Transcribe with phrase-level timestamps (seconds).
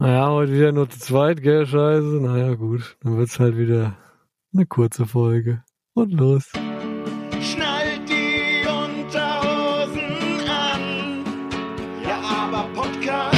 [0.00, 2.20] Naja, heute wieder nur zu zweit, gell, scheiße.
[2.20, 2.96] Naja, gut.
[3.02, 3.96] Dann wird's halt wieder
[4.54, 5.64] eine kurze Folge.
[5.94, 6.44] Und los.
[7.40, 11.24] Schnallt die Unterhosen an.
[12.04, 13.36] Ja, aber Podcast.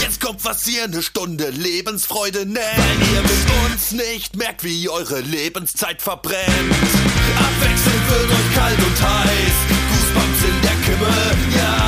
[0.00, 2.58] Jetzt kommt was ihr eine Stunde Lebensfreude nennt.
[2.58, 6.46] Weil ihr mit uns nicht merkt, wie eure Lebenszeit verbrennt.
[6.46, 9.56] Abwechselnd wird euch kalt und heiß.
[9.90, 11.12] Goosebumps in der Kimme.
[11.56, 11.85] Ja,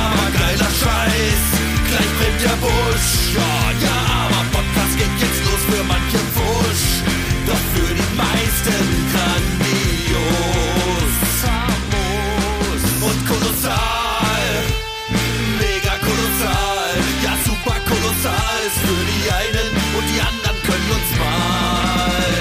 [2.43, 3.33] der Busch.
[3.35, 6.87] Ja, ja, aber Podcast geht jetzt los für manche Wusch.
[7.47, 8.79] Doch für die meisten
[9.11, 11.11] grandios.
[11.41, 14.47] Famos und kolossal.
[15.59, 16.91] Mega kolossal,
[17.23, 22.37] ja super kolossal ist für die einen und die anderen können uns mal.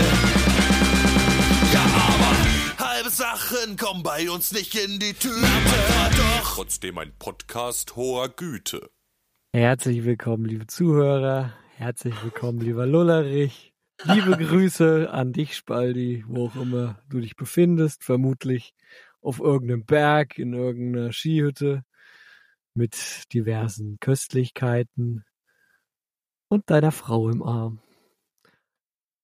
[1.73, 2.33] Ja, aber
[2.89, 5.47] halbe Sachen kommen bei uns nicht in die Tüte.
[5.47, 8.91] Aber doch trotzdem ein Podcast hoher Güte.
[9.55, 11.55] Herzlich willkommen, liebe Zuhörer.
[11.77, 13.73] Herzlich willkommen, lieber Lullerich.
[14.05, 18.05] Liebe Grüße an dich, Spaldi, wo auch immer du dich befindest.
[18.05, 18.75] Vermutlich
[19.23, 21.83] auf irgendeinem Berg, in irgendeiner Skihütte
[22.75, 25.25] mit diversen Köstlichkeiten
[26.49, 27.81] und deiner Frau im Arm.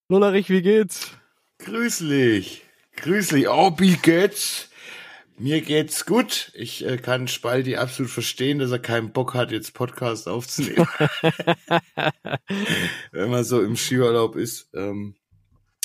[0.09, 1.15] Lullerich, wie geht's?
[1.59, 2.65] Grüßlich.
[2.95, 3.47] Grüßlich.
[3.47, 4.71] Oh, wie geht's?
[5.37, 6.51] Mir geht's gut.
[6.53, 10.87] Ich äh, kann Spaldi absolut verstehen, dass er keinen Bock hat, jetzt Podcast aufzunehmen.
[13.11, 14.69] Wenn man so im Skiurlaub ist.
[14.73, 15.17] Ähm,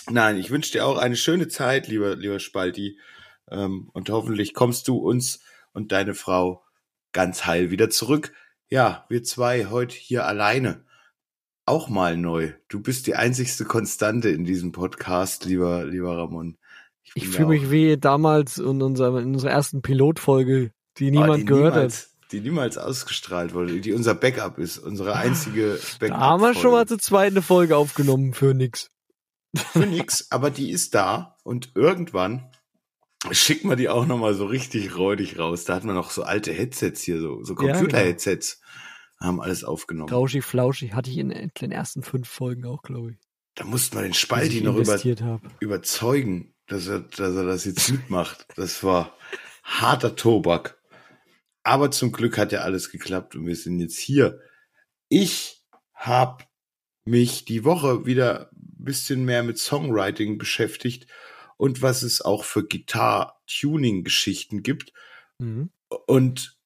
[0.08, 3.00] nein, ich wünsche dir auch eine schöne Zeit, lieber, lieber Spaldi.
[3.50, 5.40] Ähm, und hoffentlich kommst du uns
[5.72, 6.62] und deine Frau
[7.10, 8.32] ganz heil wieder zurück.
[8.68, 10.84] Ja, wir zwei heute hier alleine.
[11.66, 12.52] Auch mal neu.
[12.68, 16.56] Du bist die einzigste Konstante in diesem Podcast, lieber, lieber Ramon.
[17.14, 21.42] Ich bin fühle mich wie damals in unserer, in unserer ersten Pilotfolge, die Ah, niemand
[21.42, 22.32] die gehört niemals, hat.
[22.32, 26.18] Die niemals ausgestrahlt wurde, die unser Backup ist, unsere einzige Backup.
[26.18, 28.90] Da haben wir schon mal zu zweit eine Folge aufgenommen für nix.
[29.56, 32.50] für nix, aber die ist da und irgendwann
[33.32, 35.64] schickt man die auch noch mal so richtig räudig raus.
[35.64, 37.72] Da hat man noch so alte Headsets hier, so, so genau.
[37.72, 38.60] Computer-Headsets,
[39.20, 40.10] haben alles aufgenommen.
[40.10, 41.28] Rauschi Flauschi hatte ich in
[41.60, 43.18] den ersten fünf Folgen auch, glaube ich.
[43.54, 48.46] Da musste man den ich noch über, überzeugen, dass er, dass er das jetzt mitmacht.
[48.56, 49.14] Das war
[49.64, 50.80] harter Tobak.
[51.62, 54.40] Aber zum Glück hat ja alles geklappt und wir sind jetzt hier.
[55.08, 56.44] Ich habe
[57.04, 61.08] mich die Woche wieder ein bisschen mehr mit Songwriting beschäftigt
[61.56, 64.92] und was es auch für Gitar-Tuning-Geschichten gibt.
[65.38, 65.70] Mhm.
[66.06, 66.56] Und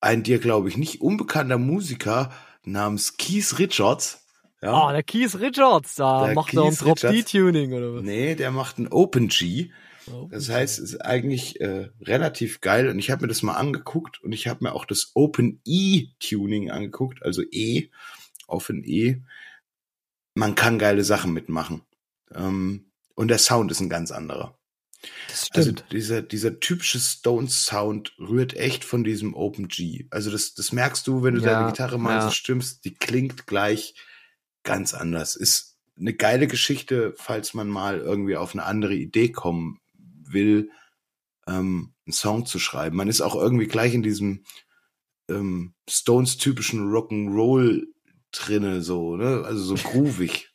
[0.00, 2.32] ein dir, glaube ich, nicht unbekannter Musiker
[2.64, 4.21] namens Keith Richards.
[4.62, 6.98] Ja, Ah, der Keith Richards, da Der macht er ein Drop.
[7.00, 8.02] D-Tuning oder was?
[8.02, 9.70] nee, der macht ein Open G.
[10.12, 13.54] Oh, Das heißt, es ist eigentlich äh, relativ geil und ich habe mir das mal
[13.54, 17.88] angeguckt und ich habe mir auch das Open E Tuning angeguckt, also E
[18.48, 19.22] ein E.
[20.34, 21.82] Man kann geile Sachen mitmachen.
[22.34, 24.58] Ähm, und der Sound ist ein ganz anderer.
[25.28, 25.86] das Also stimmt.
[25.92, 30.06] dieser, dieser typische Stones Sound rührt echt von diesem Open G.
[30.10, 32.20] Also das, das merkst du, wenn du Ja, deine Gitarre mal ja.
[32.20, 33.94] so stimmst, die klingt gleich
[34.62, 35.36] ganz anders.
[35.36, 40.70] Ist eine geile Geschichte, falls man mal irgendwie auf eine andere Idee kommen will,
[41.46, 42.96] ähm, einen Song zu schreiben.
[42.96, 44.44] Man ist auch irgendwie gleich in diesem
[45.28, 47.86] ähm, Stones typischen Rock'n'Roll
[48.32, 49.42] drinne, so, ne?
[49.44, 50.48] Also so groovig.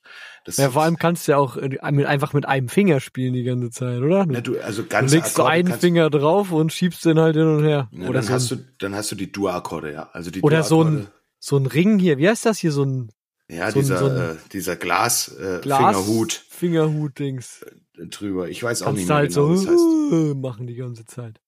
[0.46, 3.34] Das ja, vor allem kannst du ja auch äh, mit, einfach mit einem Finger spielen
[3.34, 4.26] die ganze Zeit, oder?
[4.26, 7.36] Du, na, du, also du ganz legst so einen Finger drauf und schiebst den halt
[7.36, 7.90] hin und her.
[7.92, 10.10] Ja, oder dann so hast du, dann hast du die Dur-Akkorde, ja.
[10.14, 11.08] Also die oder so ein,
[11.40, 12.18] so ein Ring hier.
[12.18, 12.72] Wie heißt das hier?
[12.72, 13.12] So ein
[13.50, 17.66] ja, so dieser, so äh, dieser Glas, äh, Glas Fingerhut Fingerhut-Dings.
[17.98, 18.50] drüber.
[18.50, 20.36] Ich weiß auch Kannst nicht mehr halt genau, so was heißt.
[20.38, 21.40] machen die ganze Zeit.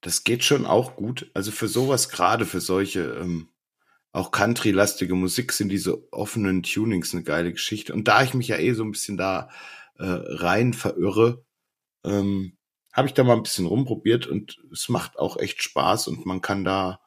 [0.00, 1.30] Das geht schon auch gut.
[1.34, 3.48] Also für sowas, gerade für solche, ähm,
[4.12, 7.92] auch Country-lastige Musik sind diese offenen Tunings eine geile Geschichte.
[7.92, 9.50] Und da ich mich ja eh so ein bisschen da
[9.98, 11.44] äh, rein verirre,
[12.04, 12.56] ähm,
[12.92, 16.40] habe ich da mal ein bisschen rumprobiert und es macht auch echt Spaß und man
[16.40, 17.00] kann da,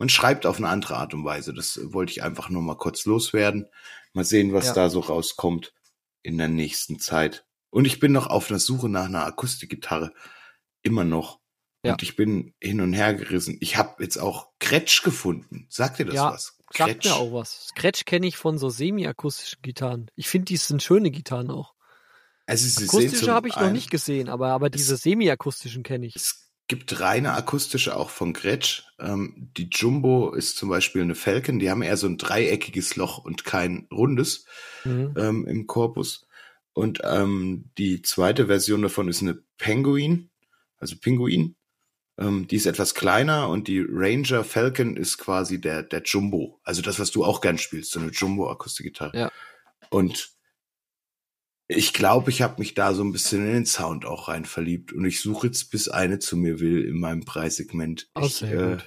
[0.00, 1.52] man schreibt auf eine andere Art und Weise.
[1.52, 3.66] Das wollte ich einfach nur mal kurz loswerden.
[4.14, 4.72] Mal sehen, was Ja.
[4.72, 5.74] da so rauskommt
[6.22, 7.44] in der nächsten Zeit.
[7.68, 10.12] Und ich bin noch auf einer Suche nach einer Akustikgitarre.
[10.82, 11.38] Immer noch.
[11.84, 11.92] Ja.
[11.92, 13.58] Und ich bin hin und her gerissen.
[13.60, 15.66] Ich habe jetzt auch Gretsch gefunden.
[15.68, 16.56] Sagt dir das Ja, was?
[16.74, 17.66] Sagt mir auch was.
[17.68, 20.10] Scratch kenne ich von so semi-akustischen Gitarren.
[20.16, 21.74] Ich finde, die sind schöne Gitarren auch.
[22.46, 26.16] Also Akustische habe ich noch nicht gesehen, aber, aber diese semi-akustischen kenne ich.
[26.16, 28.84] Es gibt reine akustische auch von Gretsch.
[29.00, 31.58] Ähm, die Jumbo ist zum Beispiel eine Falcon.
[31.58, 34.44] Die haben eher so ein dreieckiges Loch und kein rundes
[34.84, 35.14] Mhm.
[35.16, 36.28] ähm, im Korpus.
[36.72, 40.30] Und ähm, die zweite Version davon ist eine Penguin,
[40.78, 41.56] also Pinguin.
[42.16, 46.60] Ähm, die ist etwas kleiner und die Ranger Falcon ist quasi der, der Jumbo.
[46.62, 49.18] Also das, was du auch gern spielst, so eine Jumbo-Akustikgitarre.
[49.18, 49.32] Ja.
[49.90, 50.30] Und
[51.72, 54.92] ich glaube, ich habe mich da so ein bisschen in den Sound auch rein verliebt.
[54.92, 58.10] Und ich suche jetzt, bis eine zu mir will in meinem Preissegment.
[58.14, 58.78] Auch ich äh,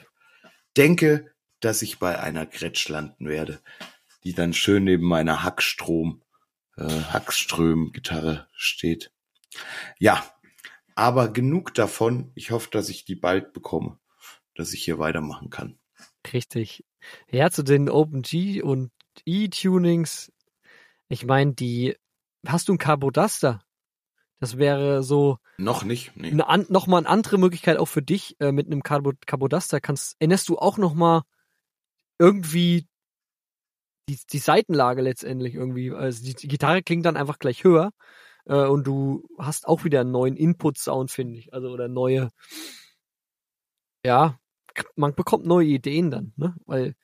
[0.76, 1.32] denke,
[1.62, 3.62] dass ich bei einer Gretsch landen werde,
[4.26, 6.24] die dann schön neben meiner Hackstrom,
[6.76, 9.14] äh, Hackström-Gitarre steht.
[9.98, 10.22] Ja,
[10.94, 12.34] aber genug davon.
[12.36, 13.98] Ich hoffe, dass ich die bald bekomme,
[14.56, 15.80] dass ich hier weitermachen kann.
[16.34, 16.84] Richtig.
[17.32, 18.92] Ja, zu den OpenG und
[19.26, 20.34] E-Tunings.
[21.08, 21.96] Ich meine, die,
[22.46, 23.64] hast du ein Carboduster?
[24.40, 26.18] Das wäre so Noch nicht?
[26.18, 26.32] Nee.
[26.32, 30.18] eine noch mal eine andere Möglichkeit auch für dich äh, mit einem Carbo, Carboduster kannst
[30.20, 31.24] änderst du auch noch mal
[32.20, 32.88] irgendwie
[34.10, 37.92] die, die Seitenlage letztendlich irgendwie also die, die Gitarre klingt dann einfach gleich höher
[38.46, 42.30] äh, und du hast auch wieder einen neuen Input Sound finde ich also oder neue
[44.06, 44.38] ja
[44.98, 46.96] man bekommt neue Ideen dann ne weil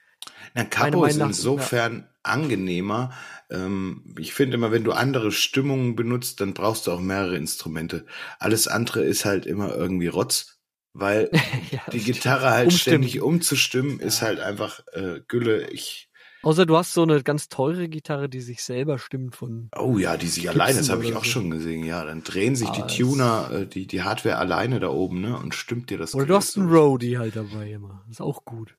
[0.55, 3.11] Na, Capo ist insofern angenehmer.
[3.49, 8.05] Ähm, ich finde immer, wenn du andere Stimmungen benutzt, dann brauchst du auch mehrere Instrumente.
[8.39, 10.59] Alles andere ist halt immer irgendwie Rotz,
[10.93, 11.29] weil
[11.71, 11.99] ja, die.
[11.99, 13.03] Gitarre halt Umstimmen.
[13.03, 15.69] ständig umzustimmen ist halt einfach äh, Gülle.
[15.69, 16.09] Ich,
[16.43, 20.15] außer du hast so eine ganz teure Gitarre die sich selber stimmt von oh ja,
[20.17, 21.31] die sich alleine, das habe ich auch so.
[21.31, 21.83] schon gesehen.
[21.85, 25.21] Ja, dann drehen sich die Ah, das- Tuner, äh, die die Hardware alleine da oben,
[25.21, 26.13] ne, und stimmt dir das.
[26.13, 26.69] oder du hast einen.
[26.69, 28.75] Roadie halt dabei immer ist auch gut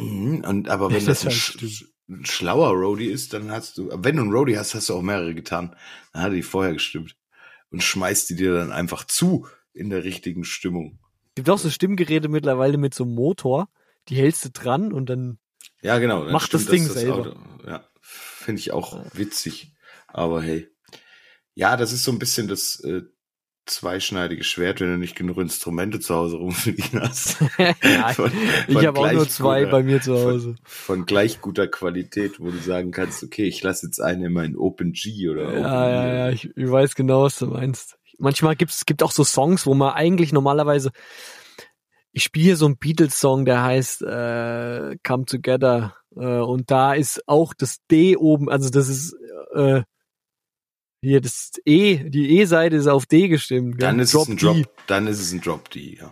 [0.00, 1.56] Mhm, und aber wenn Das das,
[2.08, 5.02] ein, schlauer Roadie ist, dann hast du, wenn du einen Roadie hast, hast du auch
[5.02, 5.76] mehrere getan.
[6.12, 7.16] Dann hat er die vorher gestimmt
[7.70, 10.98] und schmeißt die dir dann einfach zu in der richtigen Stimmung.
[11.34, 13.68] gibt auch so Stimmgeräte mittlerweile mit so einem Motor
[14.08, 15.38] die hältst du dran und dann
[15.82, 16.24] Ja, genau.
[16.24, 17.18] dann Macht das Ding selber.
[17.18, 17.36] Auto.
[17.66, 19.74] Ja, finde ich auch witzig.
[20.06, 20.68] Aber hey,
[21.54, 23.02] ja, das ist so ein bisschen das äh,
[23.68, 27.36] zweischneidige Schwert, wenn du nicht genug Instrumente zu Hause rumfliegen hast.
[27.58, 28.32] ja, Von-
[28.66, 31.66] ich von habe auch nur zwei guter- bei mir zu von- Hause Von gleich guter
[31.68, 35.48] Qualität, wo du sagen kannst, okay, ich lasse jetzt einen immer in OpenG oder Ja,
[35.50, 35.62] OpenE.
[35.64, 37.96] ja, ja, ich, ich weiß genau, was du meinst.
[38.18, 40.90] Manchmal gibt's gibt auch so Songs, wo man eigentlich normalerweise
[42.12, 47.54] ich spiele so einen Beatles-Song, der heißt äh, Come Together äh, und da ist auch
[47.54, 49.14] das D oben, also das ist
[49.54, 49.82] äh,
[51.00, 53.80] hier das E, die E-Seite ist auf D gestimmt.
[53.82, 54.66] Dann ist es ein Drop, D.
[54.86, 56.10] dann ist es ein Drop D, ja.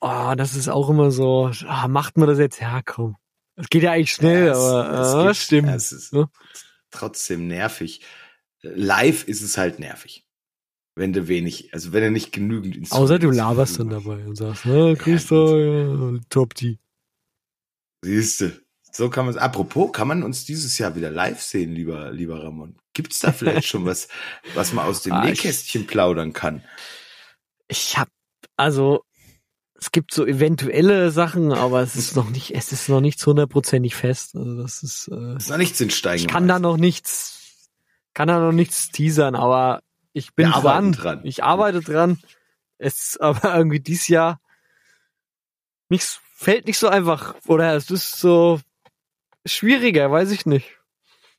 [0.00, 2.60] Oh, das ist auch immer so, ah, macht man das jetzt?
[2.60, 3.16] Ja, komm.
[3.56, 5.68] Das geht ja eigentlich schnell, Ja, es- aber es ah, gibt- stimmt.
[5.68, 6.28] ja, Es ist ne?
[6.90, 8.02] trotzdem nervig.
[8.62, 10.24] Live ist es halt nervig.
[10.94, 14.36] Wenn du wenig, also wenn du nicht genügend Instrumente Außer du laberst dann dabei und
[14.36, 16.78] sagst, ne, dich, ja, Top D.
[18.02, 18.62] Siehste,
[18.96, 19.40] so kann man es.
[19.40, 22.76] Apropos, kann man uns dieses Jahr wieder live sehen, lieber, lieber Ramon?
[22.94, 24.08] Gibt's da vielleicht schon was,
[24.54, 26.62] was man aus dem Ah, ich- Nähkästchen plaudern kann?
[27.68, 28.08] Ich hab,
[28.56, 29.04] also,
[29.78, 33.30] es gibt so eventuelle Sachen, aber es ist noch nicht, es ist noch nicht zu
[33.30, 34.34] hundertprozentig fest.
[34.34, 37.68] Also das ist, äh, Ist noch nichts in Stein ich kann da noch nichts,
[38.14, 39.82] kann da noch nichts teasern, aber
[40.14, 40.92] ich bin dran.
[40.92, 41.20] dran.
[41.24, 42.18] Ich arbeite dran.
[42.78, 44.40] Es ist aber irgendwie dieses Jahr
[45.88, 48.60] nichts, fällt nicht so einfach, oder es ist so
[49.46, 50.78] schwieriger, weiß ich nicht.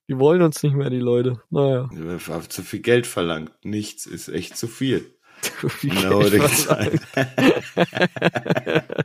[0.09, 1.42] Die wollen uns nicht mehr, die Leute.
[1.50, 1.88] Naja.
[1.88, 2.27] gemacht.
[2.30, 3.51] Hab Zu viel Geld verlangt.
[3.63, 5.13] Nichts ist echt zu viel.
[5.83, 7.01] In der Geld heutigen verlangt.
[7.13, 7.38] Zeit.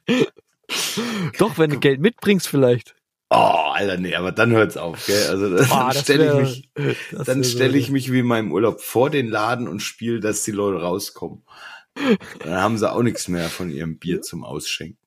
[1.38, 2.94] Doch, wenn du Geld mitbringst vielleicht.
[3.31, 5.26] Oh, Alter, nee, aber dann hört's auf, gell?
[5.28, 8.52] Also dann Ah, das stelle ich mich, das dann stelle ich mich wie in meinem
[8.52, 11.42] Urlaub vor den Laden und spiele, dass die Leute rauskommen.
[12.40, 15.01] Dann haben sie auch nichts mehr von ihrem Bier zum Ausschenken.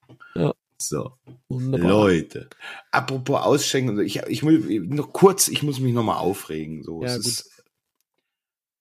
[0.88, 1.18] So,
[1.50, 1.90] Wunderbar.
[1.90, 2.50] Leute.
[2.92, 6.84] Apropos Ausschenken, und so, ich, ich will noch kurz, ich muss mich noch mal aufregen.
[6.84, 7.26] So, Ja, es gut.
[7.26, 7.64] ist,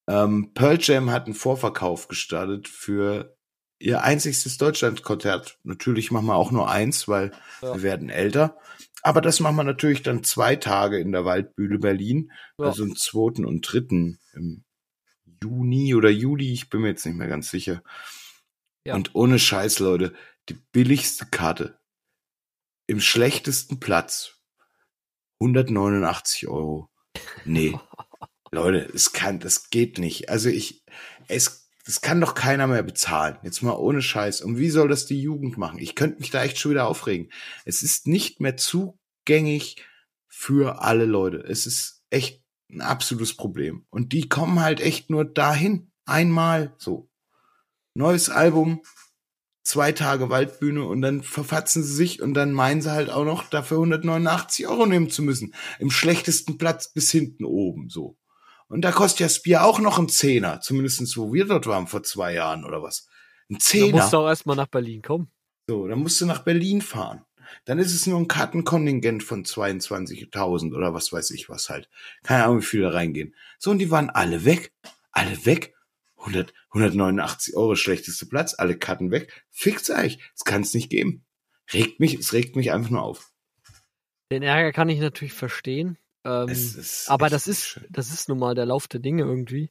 [0.08, 3.36] ähm, Pearl Jam hat einen Vorverkauf gestartet für
[3.78, 5.58] ihr einzigstes Deutschlandkonzert.
[5.62, 7.32] Natürlich machen wir auch nur eins, weil
[7.62, 7.74] Ja.
[7.74, 8.58] wir werden älter.
[9.02, 12.32] Aber das machen wir natürlich dann zwei Tage in der Waldbühne Berlin.
[12.58, 12.66] Ja.
[12.66, 14.64] Also im zweiten und dritten im
[15.42, 17.82] Juni oder Juli, ich bin mir jetzt nicht mehr ganz sicher.
[18.86, 18.94] Ja.
[18.94, 20.14] Und ohne Scheiß, Leute,
[20.48, 21.78] die billigste Karte
[22.86, 24.34] im schlechtesten Platz
[25.40, 26.90] 189 Euro.
[27.44, 27.78] Nee.
[28.50, 30.28] Leute, es kann, das geht nicht.
[30.28, 30.84] Also ich,
[31.28, 33.38] es, das kann doch keiner mehr bezahlen.
[33.42, 34.42] Jetzt mal ohne Scheiß.
[34.42, 35.78] Und wie soll das die Jugend machen?
[35.78, 37.30] Ich könnte mich da echt schon wieder aufregen.
[37.64, 39.84] Es ist nicht mehr zugänglich
[40.28, 41.38] für alle Leute.
[41.38, 43.86] Es ist echt ein absolutes Problem.
[43.90, 45.90] Und die kommen halt echt nur dahin.
[46.06, 47.10] Einmal so.
[47.94, 48.82] Neues Album,
[49.64, 53.48] zwei Tage Waldbühne und dann verfatzen sie sich und dann meinen sie halt auch noch
[53.48, 55.54] dafür 189 Euro nehmen zu müssen.
[55.78, 58.16] Im schlechtesten Platz bis hinten oben so.
[58.68, 61.86] Und da kostet ja das Bier auch noch ein Zehner, zumindestens wo wir dort waren
[61.86, 63.08] vor zwei Jahren oder was.
[63.50, 63.96] Ein Da Zehner.
[63.98, 65.28] musst du auch erstmal nach Berlin kommen.
[65.68, 67.24] So, dann musst du nach Berlin fahren.
[67.64, 71.88] Dann ist es nur ein Kartenkontingent von 22.000 oder was weiß ich was halt.
[72.22, 73.34] Keine Ahnung, wie viele da reingehen.
[73.58, 74.72] So, und die waren alle weg.
[75.12, 75.74] Alle weg.
[76.24, 79.44] 100, 189 Euro schlechteste Platz, alle Karten weg.
[79.50, 80.18] Fix euch.
[80.32, 81.24] Das kann es nicht geben.
[81.72, 83.30] Regt mich, es regt mich einfach nur auf.
[84.30, 85.98] Den Ärger kann ich natürlich verstehen.
[86.24, 86.50] Ähm,
[87.08, 87.86] aber das ist, schön.
[87.90, 89.70] das ist nun mal der Lauf der Dinge irgendwie.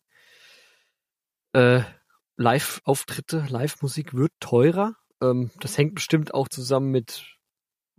[1.53, 1.81] Äh,
[2.38, 4.95] Live-Auftritte, Live-Musik wird teurer.
[5.22, 7.25] Ähm, das hängt bestimmt auch zusammen mit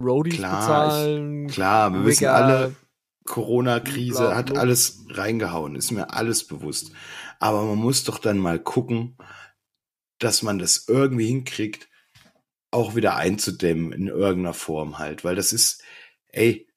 [0.00, 1.46] Roadies Klar, bezahlen.
[1.48, 2.76] Klar, wir wissen Rigger, alle,
[3.24, 6.92] Corona-Krise hat alles reingehauen, ist mir alles bewusst.
[7.40, 9.16] Aber man muss doch dann mal gucken,
[10.18, 11.88] dass man das irgendwie hinkriegt,
[12.70, 15.82] auch wieder einzudämmen in irgendeiner Form halt, weil das ist,
[16.28, 16.68] ey,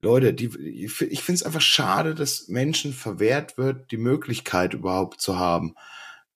[0.00, 5.38] Leute, die, ich finde es einfach schade, dass Menschen verwehrt wird, die Möglichkeit überhaupt zu
[5.38, 5.74] haben,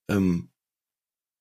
[0.08, 0.50] ähm,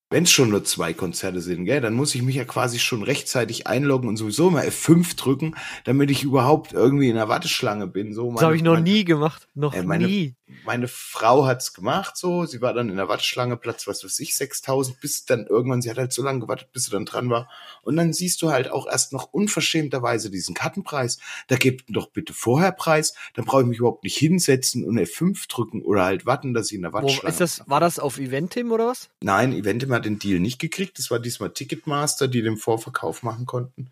[0.09, 3.03] wenn es schon nur zwei Konzerte sind, gell, dann muss ich mich ja quasi schon
[3.03, 8.13] rechtzeitig einloggen und sowieso mal F5 drücken, damit ich überhaupt irgendwie in der Warteschlange bin.
[8.13, 9.47] So Das habe ich noch meine- nie gemacht.
[9.53, 10.35] Noch Ey, meine- nie.
[10.66, 12.46] Meine Frau hat's gemacht, so.
[12.46, 15.89] Sie war dann in der Warteschlange, Platz, was weiß ich, 6000, bis dann irgendwann, sie
[15.89, 17.50] hat halt so lange gewartet, bis sie dann dran war.
[17.82, 21.20] Und dann siehst du halt auch erst noch unverschämterweise diesen Kartenpreis.
[21.48, 25.50] Da gebt doch bitte vorher Preis, dann brauche ich mich überhaupt nicht hinsetzen und F5
[25.50, 28.18] drücken oder halt warten, dass ich in der Wo, Warteschlange ist das, war das auf
[28.18, 29.10] Eventim oder was?
[29.22, 30.98] Nein, Eventim hat den Deal nicht gekriegt.
[30.98, 33.92] Das war diesmal Ticketmaster, die den Vorverkauf machen konnten.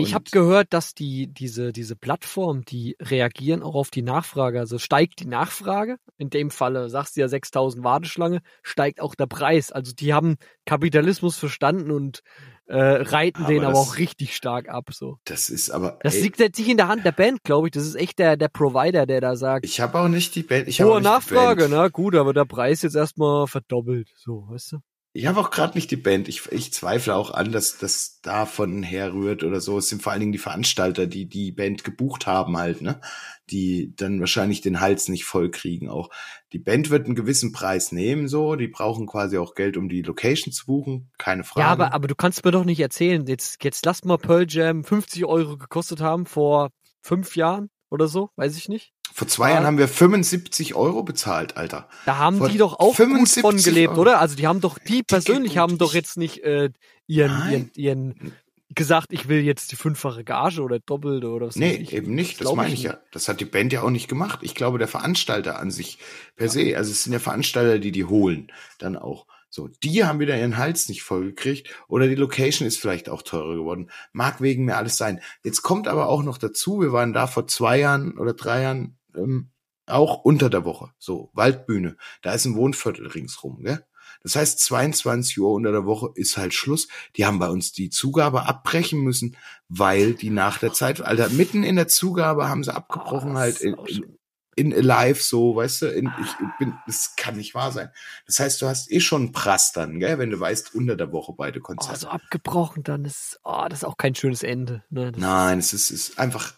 [0.00, 4.58] Ich habe gehört, dass die diese diese Plattform, die reagieren auch auf die Nachfrage.
[4.60, 5.96] Also steigt die Nachfrage.
[6.18, 9.72] In dem Falle sagst du ja 6000 Warteschlange, steigt auch der Preis.
[9.72, 12.20] Also die haben Kapitalismus verstanden und
[12.68, 14.90] äh, reiten Aber den aber das- auch richtig stark ab.
[14.92, 15.18] So.
[15.24, 15.98] Das ist aber.
[16.02, 17.72] Das ey, liegt jetzt nicht in der Hand der Band, glaube ich.
[17.72, 19.64] Das ist echt der der Provider, der da sagt.
[19.64, 20.66] ich habe auch nicht die Band.
[20.68, 24.08] Ich Hohe Nachfrage, na gut, aber der Preis jetzt erstmal verdoppelt.
[24.16, 24.78] So, weißt du?
[25.16, 26.28] Ich habe auch gerade nicht die Band.
[26.28, 29.78] Ich, ich zweifle auch an, dass das davon herrührt oder so.
[29.78, 33.00] Es sind vor allen Dingen die Veranstalter, die die Band gebucht haben halt, ne?
[33.48, 36.10] Die dann wahrscheinlich den Hals nicht voll kriegen auch.
[36.52, 38.56] Die Band wird einen gewissen Preis nehmen, so.
[38.56, 41.10] Die brauchen quasi auch Geld, um die Location zu buchen.
[41.16, 41.64] Keine Frage.
[41.64, 44.84] Ja, aber, aber du kannst mir doch nicht erzählen, jetzt, jetzt lass mal Pearl Jam
[44.84, 48.92] 50 Euro gekostet haben vor fünf Jahren oder so, weiß ich nicht.
[49.14, 49.54] Vor zwei Ja.
[49.54, 51.88] Jahren haben wir 75 Euro bezahlt, Alter.
[52.04, 54.00] Da haben Vor die doch auch gut 75 von gelebt, Euro.
[54.02, 54.20] oder?
[54.20, 56.70] Also die haben doch, die persönlich gut, haben doch jetzt nicht äh,
[57.06, 57.70] ihren, Nein.
[57.74, 58.32] ihren, ihren
[58.74, 62.32] gesagt, ich will jetzt die fünffache Gage oder doppelte oder was weiß Nee, eben nicht.
[62.32, 62.98] Das glaub meine ich ja.
[63.12, 64.40] Das hat die Band ja auch nicht gemacht.
[64.42, 65.98] Ich glaube, der Veranstalter an sich
[66.36, 69.26] per se, also es sind ja Veranstalter, die die holen, dann auch.
[69.56, 73.54] So, die haben wieder ihren Hals nicht vollgekriegt oder die Location ist vielleicht auch teurer
[73.54, 73.90] geworden.
[74.12, 75.22] Mag wegen mir alles sein.
[75.44, 78.98] Jetzt kommt aber auch noch dazu, wir waren da vor zwei Jahren oder drei Jahren
[79.16, 79.52] ähm,
[79.86, 80.90] auch unter der Woche.
[80.98, 81.96] So, Waldbühne.
[82.20, 83.82] Da ist ein Wohnviertel ringsrum, gell?
[84.22, 86.88] Das heißt, 22 Uhr unter der Woche ist halt Schluss.
[87.16, 89.38] Die haben bei uns die Zugabe abbrechen müssen,
[89.70, 93.74] weil die nach der Zeit, Alter, mitten in der Zugabe haben sie abgebrochen halt in,
[93.86, 94.18] in,
[94.56, 97.90] in Alive so, weißt du, in, ich bin, das kann nicht wahr sein.
[98.26, 101.34] Das heißt, du hast eh schon Prass dann, gell, wenn du weißt, unter der Woche
[101.36, 102.00] beide Oh, Konzerte.
[102.00, 104.82] so abgebrochen, dann ist, oh, das ist auch kein schönes Ende.
[104.90, 105.12] Ne?
[105.16, 106.54] Nein, es ist, ist einfach,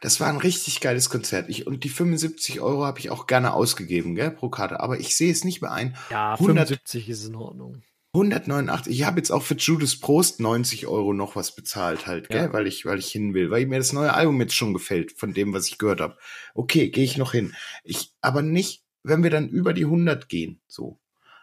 [0.00, 1.48] das war ein richtig geiles Konzert.
[1.48, 4.80] Ich, und die 75 Euro habe ich auch gerne ausgegeben, gell, pro Karte.
[4.80, 5.96] Aber ich sehe es nicht mehr ein.
[6.10, 7.82] Ja, 100 75 ist in Ordnung.
[8.14, 8.92] 189.
[8.92, 12.52] Ich habe jetzt auch für Judas Prost 90 Euro noch was bezahlt halt, gell, Ja.
[12.52, 15.32] weil ich, weil ich hin will, weil mir das neue Album jetzt schon gefällt von
[15.32, 16.18] dem, was ich gehört habe.
[16.54, 17.54] Okay, gehe ich noch hin.
[17.84, 21.00] Ich, aber nicht, wenn wir dann über die 100 gehen, so.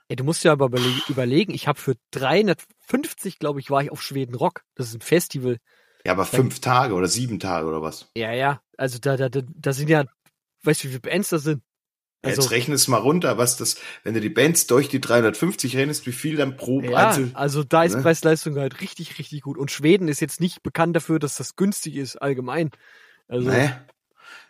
[0.10, 3.92] Ja, du musst ja aber überle überlegen, ich habe für 350, glaube ich, war ich
[3.92, 4.64] auf Schweden Rock.
[4.76, 5.58] Das ist ein Festival.
[6.06, 8.10] Ja, aber fünf Tage oder sieben Tage oder was?
[8.16, 8.62] Ja, ja.
[8.78, 10.06] Also da, da, da, da sind ja,
[10.64, 11.62] weißt du, wie viele Bands da sind?
[12.22, 15.78] Also, Jetzt rechne es mal runter, was das, wenn du die Bands durch die 350
[15.78, 17.32] rechnest, wie viel dann pro ja, Einzel.
[17.34, 18.02] also da ist ne?
[18.02, 19.58] Preis-Leistung halt richtig, richtig gut.
[19.58, 22.72] Und Schweden ist jetzt nicht bekannt dafür, dass das günstig ist, allgemein.
[23.30, 23.72] Also, Nee.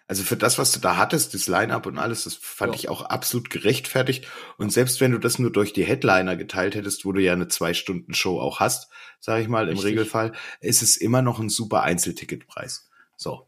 [0.07, 2.79] Also für das, was du da hattest, das Line-Up und alles, das fand Ja.
[2.79, 4.25] ich auch absolut gerechtfertigt.
[4.57, 7.47] Und selbst wenn du das nur durch die Headliner geteilt hättest, wo du ja eine
[7.47, 9.85] Zwei-Stunden-Show auch hast, sage ich mal, im Richtig.
[9.91, 12.89] Regelfall, ist es immer noch ein super Einzelticketpreis.
[13.17, 13.47] So.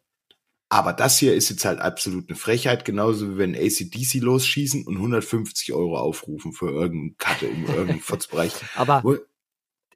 [0.71, 4.95] Aber das hier ist jetzt halt absolut eine Frechheit, genauso wie wenn ACDC losschießen und
[4.95, 8.53] 150 Euro aufrufen für irgendeine Karte in irgendeinem Fotzbereich.
[8.77, 9.17] aber Wo-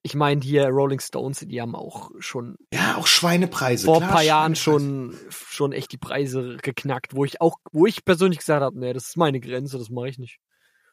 [0.04, 3.86] ich meine hier Rolling Stones, die haben auch schon Ja, auch Schweinepreise.
[3.86, 8.04] vor ein paar Jahren schon, schon echt die Preise geknackt, wo ich auch, wo ich
[8.04, 10.40] persönlich gesagt habe, nee, das ist meine Grenze, das mache ich nicht.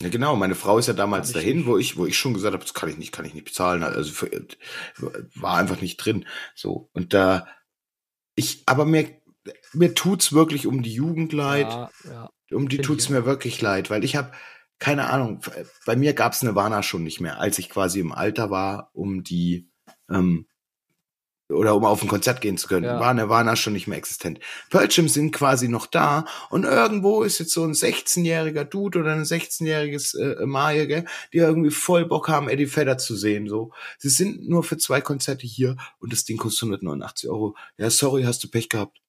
[0.01, 1.67] Ja, genau, meine Frau ist ja damals dahin, nicht.
[1.67, 3.83] wo ich, wo ich schon gesagt habe, das kann ich nicht, kann ich nicht bezahlen.
[3.83, 4.31] Also für,
[5.35, 6.25] war einfach nicht drin.
[6.55, 6.89] So.
[6.93, 7.49] Und da
[8.35, 9.11] ich, aber mir,
[9.72, 11.68] mir tut's wirklich um die Jugend leid.
[11.68, 12.30] Ja, ja.
[12.56, 14.32] um die find tut's mir wirklich leid, weil ich habe
[14.78, 15.40] keine Ahnung.
[15.87, 19.68] Bei mir gab's Nirvana schon nicht mehr, als ich quasi im Alter war, um die,
[20.11, 20.46] ähm,
[21.49, 22.99] oder um auf ein Konzert gehen zu können, Ja.
[22.99, 24.40] war Nirvana schon nicht mehr existent.
[24.70, 29.12] Pearl Jam sind quasi noch da und irgendwo ist jetzt so ein 16-jähriger Dude oder
[29.12, 33.70] ein 16-jähriges äh, Maje, gell, die irgendwie voll Bock haben, Eddie Vedder zu sehen, so.
[33.99, 37.54] Sie sind nur für zwei Konzerte hier und das Ding kostet 189 Euro.
[37.76, 39.01] Ja, sorry, hast du Pech gehabt.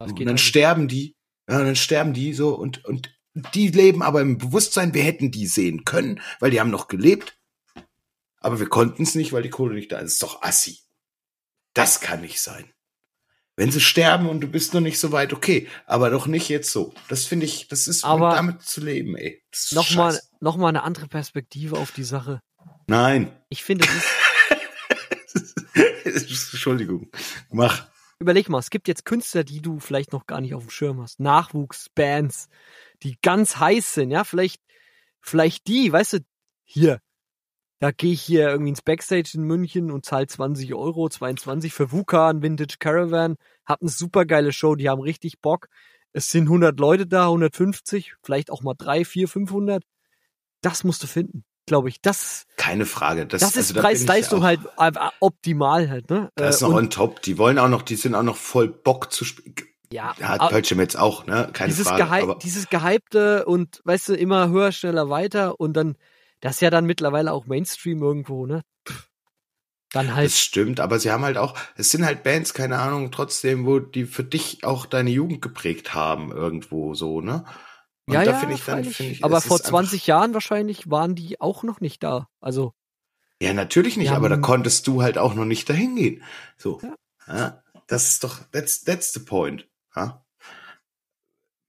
[0.00, 1.14] Und dann sterben die,
[1.48, 3.14] ja, und dann sterben die so und, und
[3.54, 7.36] die leben aber im Bewusstsein, wir hätten die sehen können, weil die haben noch gelebt.
[8.40, 10.04] Aber wir konnten es nicht, weil die Kohle nicht da ist.
[10.04, 10.78] Das ist doch assi.
[11.74, 12.72] Das kann nicht sein.
[13.56, 16.72] Wenn sie sterben und du bist noch nicht so weit, okay, aber doch nicht jetzt
[16.72, 16.94] so.
[17.08, 19.42] Das finde ich, das ist Aber damit zu leben, ey.
[19.72, 22.40] Nochmal noch mal eine andere Perspektive auf die Sache.
[22.86, 23.30] Nein.
[23.50, 23.86] Ich finde,
[26.04, 27.10] Entschuldigung.
[27.50, 27.86] Mach.
[28.20, 31.00] Überleg mal, es gibt jetzt Künstler, die du vielleicht noch gar nicht auf dem Schirm
[31.00, 31.20] hast.
[31.20, 32.48] Nachwuchsbands,
[33.02, 34.62] die ganz heiß sind, ja, vielleicht,
[35.20, 36.18] vielleicht die, weißt du,
[36.64, 37.00] hier,
[37.80, 41.92] da gehe ich hier irgendwie ins Backstage in München und zahl 20 Euro, 22 für
[41.92, 45.68] Vukan, Vintage Caravan, hab eine super geile Show, die haben richtig Bock.
[46.12, 49.82] Es sind 100 Leute da, 150, vielleicht auch mal 3, 4, 500.
[50.60, 52.02] Das musst du finden, glaube ich.
[52.02, 53.26] Das, Keine Frage.
[53.26, 54.58] Das, das ist also Preis-Leistung halt
[55.20, 56.30] optimal halt, ne?
[56.34, 57.22] Das ist Äh, noch und- on top.
[57.22, 59.54] Die wollen auch noch, die sind auch noch voll Bock zu spielen.
[59.92, 61.48] ja, Hat Jam jetzt auch, ne?
[61.52, 62.02] Keine dieses, Frage.
[62.04, 65.96] Gehy aber dieses Gehypte und weißt du, immer höher, schneller, weiter und dann,
[66.40, 68.62] das ist ja dann mittlerweile auch Mainstream irgendwo, ne?
[69.92, 73.10] Dann halt, Das stimmt, aber sie haben halt auch, es sind halt Bands, keine Ahnung,
[73.10, 77.44] trotzdem, wo die für dich auch deine Jugend geprägt haben, irgendwo so, ne?
[78.10, 80.90] Und ja, da ja, finde ich dann, finde ich, aber vor ist 20 Jahren wahrscheinlich
[80.90, 82.28] waren die auch noch nicht da.
[82.40, 82.72] Also,
[83.40, 86.22] ja, natürlich nicht, aber da konntest du halt auch noch nicht dahin gehen.
[86.58, 86.80] So.
[86.82, 86.94] Ja.
[87.26, 87.62] Ja.
[87.86, 89.68] das ist doch, that's, that's the point.
[89.94, 90.24] Ja?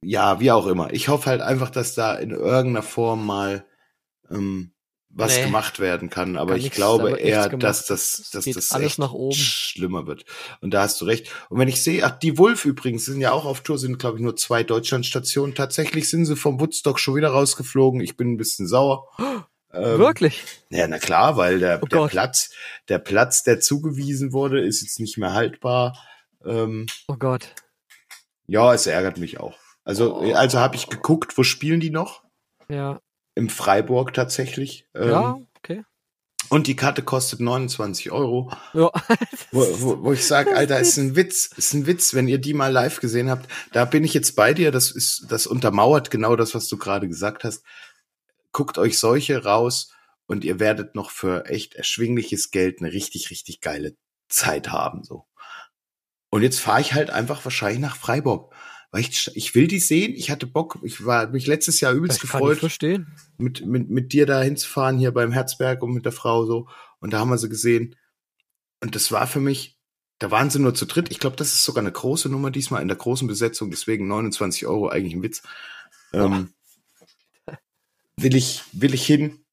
[0.03, 0.91] ja, wie auch immer.
[0.91, 3.65] Ich hoffe halt einfach, dass da in irgendeiner Form mal
[4.29, 4.73] ähm,
[5.13, 5.43] was Nee.
[5.45, 6.37] gemacht werden kann.
[6.37, 9.35] Aber ich da glaube nichts eher, dass das, dass das alles nach oben.
[9.35, 10.25] schlimmer wird.
[10.61, 11.29] Und da hast du recht.
[11.49, 14.17] Und wenn ich sehe, ach, die Wolf übrigens sind ja auch auf Tour, sind glaube
[14.17, 15.53] ich nur zwei Deutschlandstationen.
[15.55, 17.99] Tatsächlich sind sie vom Woodstock schon wieder rausgeflogen.
[18.01, 19.07] Ich bin ein bisschen sauer.
[19.73, 20.43] Ähm, wirklich.
[20.69, 22.11] ja, na klar, weil der, Oh der Gott.
[22.11, 22.49] Platz,
[22.89, 25.97] der Platz, der zugewiesen wurde, ist jetzt nicht mehr haltbar.
[26.43, 27.55] Ähm, Oh Gott.
[28.47, 29.57] ja, es ärgert mich auch.
[29.85, 30.33] Also, Oh.
[30.33, 32.21] also habe ich geguckt, wo spielen die noch?
[32.67, 32.99] Ja.
[33.35, 34.87] Im Freiburg tatsächlich.
[34.93, 35.83] Ähm, ja, okay.
[36.49, 38.51] Und die Karte kostet 29 Euro.
[38.73, 38.91] Ja.
[39.51, 42.53] Wo, wo, wo ich sage, Alter, ist ein Witz, ist ein Witz, wenn ihr die
[42.53, 43.49] mal live gesehen habt.
[43.73, 44.71] Da bin ich jetzt bei dir.
[44.71, 47.63] Das ist, das untermauert genau das, was du gerade gesagt hast.
[48.53, 49.93] Guckt euch solche raus
[50.25, 53.95] und ihr werdet noch für echt erschwingliches Geld eine richtig, richtig geile
[54.29, 55.25] Zeit haben, so.
[56.29, 58.53] Und jetzt fahre ich halt einfach wahrscheinlich nach Freiburg.
[58.91, 60.13] Weil ich, ich will die sehen.
[60.15, 60.79] Ich hatte Bock.
[60.83, 63.07] Ich war mich letztes Jahr übelst Das gefreut verstehen.
[63.37, 66.67] mit, mit, mit dir da hinzufahren, hier beim Herzberg und mit der Frau so.
[66.99, 67.95] Und da haben wir sie gesehen.
[68.81, 69.79] Und das war für mich,
[70.19, 71.09] da waren sie nur zu dritt.
[71.09, 74.67] Ich glaube, das ist sogar eine große Nummer diesmal in der großen Besetzung, deswegen 29
[74.67, 75.41] Euro eigentlich ein Witz.
[76.13, 76.53] Ähm,
[78.17, 79.45] will ich, will ich hin,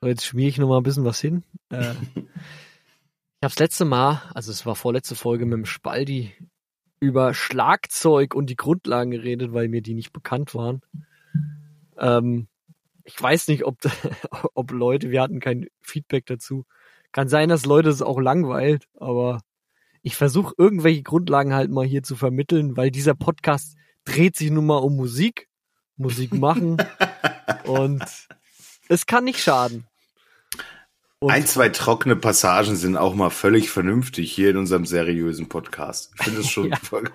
[0.00, 1.42] So, jetzt schmier ich noch mal ein bisschen was hin.
[1.70, 6.32] Äh, ich habe das letzte Mal, also es war vorletzte Folge mit dem Spaldi,
[7.00, 10.82] über Schlagzeug und die Grundlagen geredet, weil mir die nicht bekannt waren.
[11.96, 12.48] Ähm,
[13.04, 13.78] ich weiß nicht, ob,
[14.54, 16.64] ob Leute, wir hatten kein Feedback dazu.
[17.12, 19.40] Kann sein, dass Leute es auch langweilt, aber
[20.02, 24.66] ich versuche irgendwelche Grundlagen halt mal hier zu vermitteln, weil dieser Podcast dreht sich nun
[24.66, 25.48] mal um Musik,
[25.96, 26.76] Musik machen
[27.64, 28.04] und
[28.88, 29.86] es kann nicht schaden.
[31.20, 36.12] Und Ein, zwei trockene Passagen sind auch mal völlig vernünftig hier in unserem seriösen Podcast.
[36.16, 36.76] Ich finde es schon Ja.
[36.76, 37.10] voll,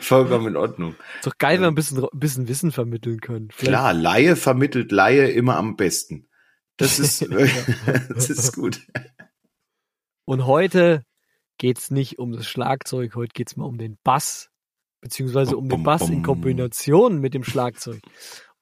[0.00, 0.94] vollkommen in Ordnung.
[1.16, 3.48] ist doch geil, wenn wir ein bisschen, bisschen Wissen vermitteln können.
[3.50, 6.28] Vielleicht- Klar, Laie vermittelt Laie immer am besten.
[6.76, 7.22] Das ist,
[8.08, 8.86] das ist gut.
[10.24, 11.04] Und heute
[11.58, 14.50] geht's nicht um das Schlagzeug, heute geht's mal um den Bass,
[15.00, 16.22] beziehungsweise um den Bum, Bass in.
[16.22, 18.00] Kombination mit dem Schlagzeug.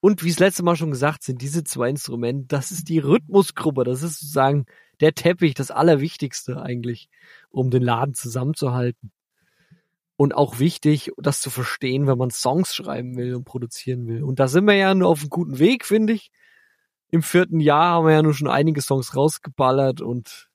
[0.01, 3.85] Und wie es letzte Mal schon gesagt, sind diese zwei Instrumente, das ist die Rhythmusgruppe,
[3.85, 4.67] das ist sozusagen
[5.01, 7.09] der Teppich, das Allerwichtigste eigentlich,
[7.51, 9.13] um den Laden zusammenzuhalten.
[10.17, 14.23] Und auch wichtig, das zu verstehen, wenn man Songs schreiben will und produzieren will.
[14.25, 16.31] Und da sind wir ja nur auf einem guten Weg, finde ich.
[17.13, 20.49] Im vierten Jahr haben wir ja nur schon einige Songs rausgeballert und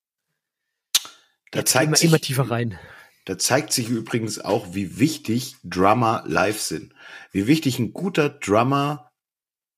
[1.51, 2.79] Da zeigt immer, sich, immer tiefer rein.
[3.25, 6.93] Da zeigt sich übrigens auch, wie wichtig Drummer live sind.
[7.31, 9.11] Wie wichtig ein guter Drummer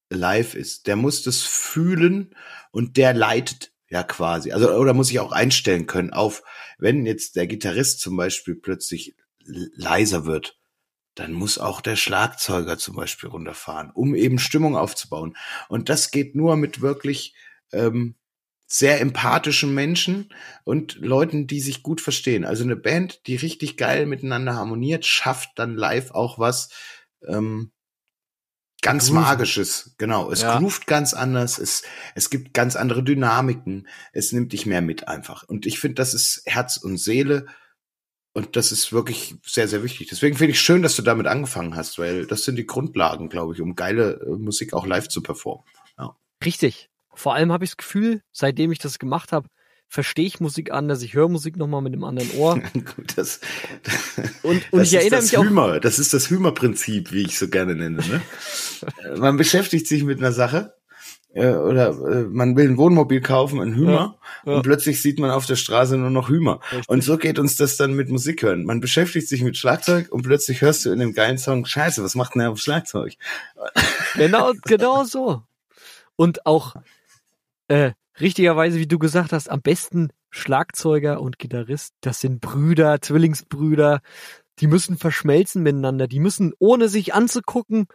[0.10, 0.88] live ist.
[0.88, 2.34] Der muss das fühlen
[2.72, 4.54] und der leitet ja quasi.
[4.54, 6.44] Also, oder muss sich auch einstellen können auf,
[6.78, 10.59] wenn jetzt der Gitarrist zum Beispiel plötzlich leiser wird,
[11.20, 15.36] dann muss auch der Schlagzeuger zum Beispiel runterfahren, um eben Stimmung aufzubauen.
[15.68, 17.36] Und das geht nur mit wirklich
[17.72, 18.16] ähm,
[18.68, 20.32] sehr empathischen Menschen
[20.64, 22.46] und Leuten, die sich gut verstehen.
[22.46, 26.70] Also eine Band, die richtig geil miteinander harmoniert, schafft dann live auch was
[27.28, 27.72] ähm,
[28.82, 29.22] ganz Grooven.
[29.22, 29.96] Magisches.
[29.98, 30.58] Genau, es Ja.
[30.58, 31.84] groovt ganz anders, es,
[32.16, 35.44] es gibt ganz andere Dynamiken, es nimmt dich mehr mit einfach.
[35.44, 37.48] Und ich finde, das ist Herz und Seele
[38.34, 40.08] und das ist wirklich sehr, sehr wichtig.
[40.10, 43.54] Deswegen finde ich schön, dass du damit angefangen hast, weil das sind die Grundlagen, glaube
[43.54, 45.64] ich, um geile äh, Musik auch live zu performen.
[46.44, 46.90] Richtig.
[47.14, 49.50] Vor allem habe ich das Gefühl, seitdem ich das gemacht habe,
[49.90, 52.60] verstehe ich Musik anders, ich höre Musik nochmal mit dem anderen Ohr.
[52.74, 53.42] Gut, das,
[54.44, 55.46] Und, und das ich erinnere ist mich das auch.
[55.46, 57.98] Hümer, das ist das Hümer-Prinzip, wie ich so gerne nenne.
[57.98, 58.22] Ne?
[59.18, 60.76] Man beschäftigt sich mit einer Sache
[61.34, 64.58] äh, oder äh, man will ein Wohnmobil kaufen, ein Hümer, Ja, ja.
[64.58, 66.60] und plötzlich sieht man auf der Straße nur noch Hümer.
[66.72, 66.90] Richtig.
[66.90, 68.66] Und so geht uns das dann mit Musik hören.
[68.66, 72.16] Man beschäftigt sich mit Schlagzeug und plötzlich hörst du in dem geilen Song, scheiße, was
[72.16, 73.14] macht denn der auf Schlagzeug?
[74.16, 75.44] Genau, genau so.
[76.16, 76.76] Und auch
[77.68, 84.02] äh, richtigerweise, wie du gesagt hast, am besten Schlagzeuger und Gitarrist, das sind Brüder, Zwillingsbrüder,
[84.60, 87.88] die müssen verschmelzen miteinander, die müssen, ohne sich anzugucken,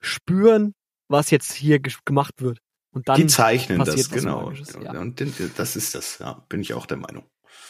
[0.00, 0.74] spüren,
[1.08, 2.60] was jetzt hier gemacht wird.
[2.90, 4.50] Und dann die zeichnen das, genau.
[4.82, 4.98] Ja.
[4.98, 5.20] Und
[5.56, 7.24] das ist das, ja, bin ich auch der Meinung.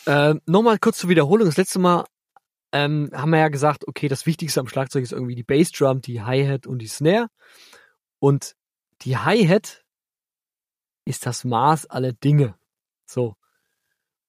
[0.07, 1.47] Äh, Nochmal kurz zur Wiederholung.
[1.47, 2.05] Das letzte Mal
[2.73, 6.23] ähm, haben wir ja gesagt, okay, das Wichtigste am Schlagzeug ist irgendwie die Bassdrum, die
[6.23, 7.29] Hi-Hat und die Snare.
[8.21, 8.55] Und
[9.03, 9.85] die Hi-Hat
[11.05, 12.55] ist das Maß aller Dinge.
[13.07, 13.37] So.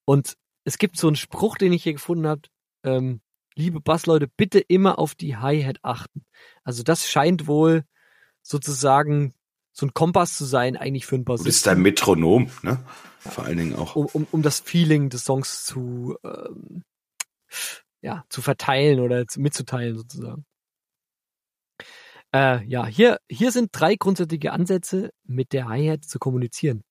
[0.04, 2.42] Und es gibt so einen Spruch, den ich hier gefunden habe.
[2.82, 3.20] Ähm,
[3.54, 6.24] liebe Bassleute, bitte immer auf die Hi-Hat achten.
[6.64, 7.84] Also das scheint wohl
[8.42, 9.34] sozusagen
[9.72, 12.84] so ein Kompass zu sein, eigentlich für einen Du bist Bassisten ein Metronom, ne?
[13.20, 13.96] Vor allen Dingen auch.
[13.96, 16.82] um, um, um das Feeling des Songs zu, ähm,
[18.00, 20.44] ja, zu verteilen oder zu, mitzuteilen sozusagen.
[22.32, 26.84] Äh, ja, hier, hier sind drei grundsätzliche Ansätze, mit der Hi-Hat zu kommunizieren.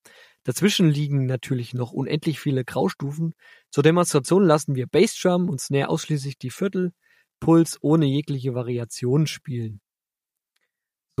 [0.44, 3.34] Dazwischen liegen natürlich noch unendlich viele Graustufen.
[3.70, 9.80] Zur Demonstration lassen wir Bassdrum und Snare ausschließlich die Viertelpuls ohne jegliche Variation spielen.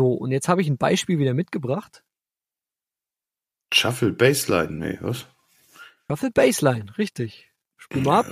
[0.00, 2.02] So, und jetzt habe ich ein Beispiel wieder mitgebracht.
[3.70, 5.26] Shuffle Bassline, nee, was?
[6.08, 7.50] Shuffle Bassline, richtig.
[7.76, 8.26] Spiel mal ab.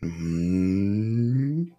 [0.00, 1.70] Mm,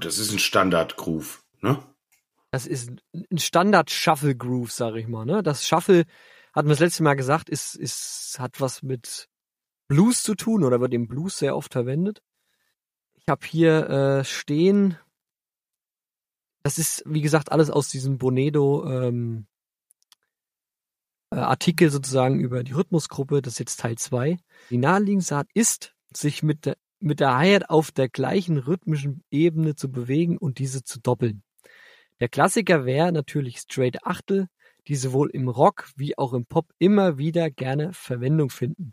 [0.00, 1.82] Das ist ein Standard-Groove, ne?
[2.50, 5.24] Das ist ein Standard Shuffle Groove, sag ich mal.
[5.24, 5.42] Ne?
[5.42, 6.04] Das Shuffle,
[6.52, 9.28] hatten wir das letzte Mal gesagt, ist, ist, hat was mit
[9.88, 12.22] Blues zu tun oder wird im Blues sehr oft verwendet.
[13.14, 14.98] Ich habe hier äh, stehen,
[16.62, 19.46] das ist, wie gesagt, alles aus diesem Bonedo ähm,
[21.30, 24.38] äh, Artikel sozusagen über die Rhythmusgruppe, das ist jetzt Teil 2.
[24.70, 29.76] Die naheliegendste Art ist, sich mit der, mit der Hi-Hat auf der gleichen rhythmischen Ebene
[29.76, 31.42] zu bewegen und diese zu doppeln.
[32.20, 34.48] Der Klassiker wäre natürlich Straight Achtel,
[34.86, 38.92] die sowohl im Rock wie auch im Pop immer wieder gerne Verwendung finden.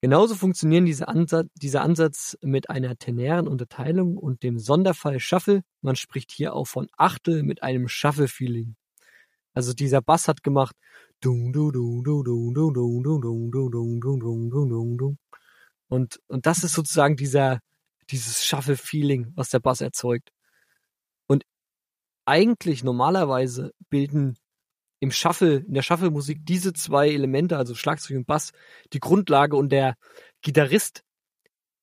[0.00, 5.62] Genauso funktionieren diese Ansatz, dieser Ansatz mit einer tenären Unterteilung und dem Sonderfall Shuffle.
[5.80, 8.76] Man spricht hier auch von Achtel mit einem Shuffle-Feeling.
[9.54, 10.76] Also dieser Bass hat gemacht.
[15.88, 17.60] Und, und das ist sozusagen dieser,
[18.10, 20.30] dieses Shuffle-Feeling, was der Bass erzeugt.
[22.26, 24.36] Eigentlich normalerweise bilden
[25.00, 28.52] im Shuffle, in der Shuffle-Musik diese zwei Elemente, also Schlagzeug und Bass,
[28.92, 29.96] die Grundlage und der
[30.42, 31.02] Gitarrist,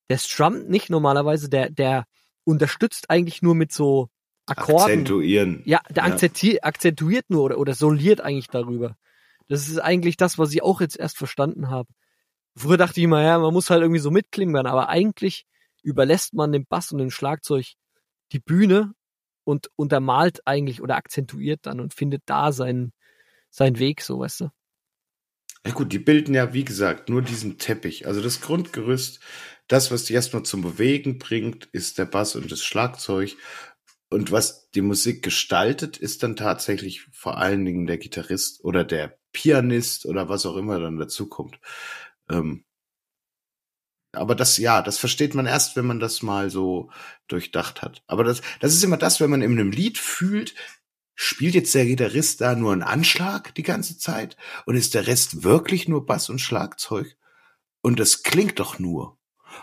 [0.10, 2.06] der strummt nicht normalerweise, der, der
[2.44, 4.10] unterstützt eigentlich nur mit so
[4.46, 4.82] Akkorden.
[4.82, 5.62] Akzentuieren.
[5.66, 8.98] Ja, der akzenti- akzentuiert nur oder, oder soliert eigentlich darüber.
[9.48, 11.90] Das ist eigentlich das, was ich auch jetzt erst verstanden habe.
[12.56, 15.46] Früher dachte ich immer, ja, man muss halt irgendwie so mitklimpern, aber eigentlich
[15.82, 17.74] überlässt man dem Bass und dem Schlagzeug
[18.32, 18.94] die Bühne
[19.44, 22.94] und untermalt eigentlich oder akzentuiert dann und findet da seinen,
[23.50, 24.50] seinen Weg, so weißt du.
[25.66, 28.06] Ja gut, die bilden ja, wie gesagt, nur diesen Teppich.
[28.06, 29.22] Also das Grundgerüst,
[29.68, 33.38] das, was die erstmal zum Bewegen bringt, ist der Bass und das Schlagzeug.
[34.10, 39.18] Und was die Musik gestaltet, ist dann tatsächlich vor allen Dingen der Gitarrist oder der
[39.32, 41.60] Pianist oder was auch immer dann dazu kommt.
[42.30, 42.66] Ähm,
[44.14, 46.90] aber das, ja, das versteht man erst, wenn man das mal so
[47.28, 48.04] durchdacht hat.
[48.08, 50.54] Aber das, das ist immer das, wenn man in einem Lied fühlt,
[51.16, 55.44] spielt jetzt der Gitarrist da nur einen Anschlag die ganze Zeit und ist der Rest
[55.44, 57.18] wirklich nur Bass und Schlagzeug?
[57.82, 59.18] Und das klingt doch nur.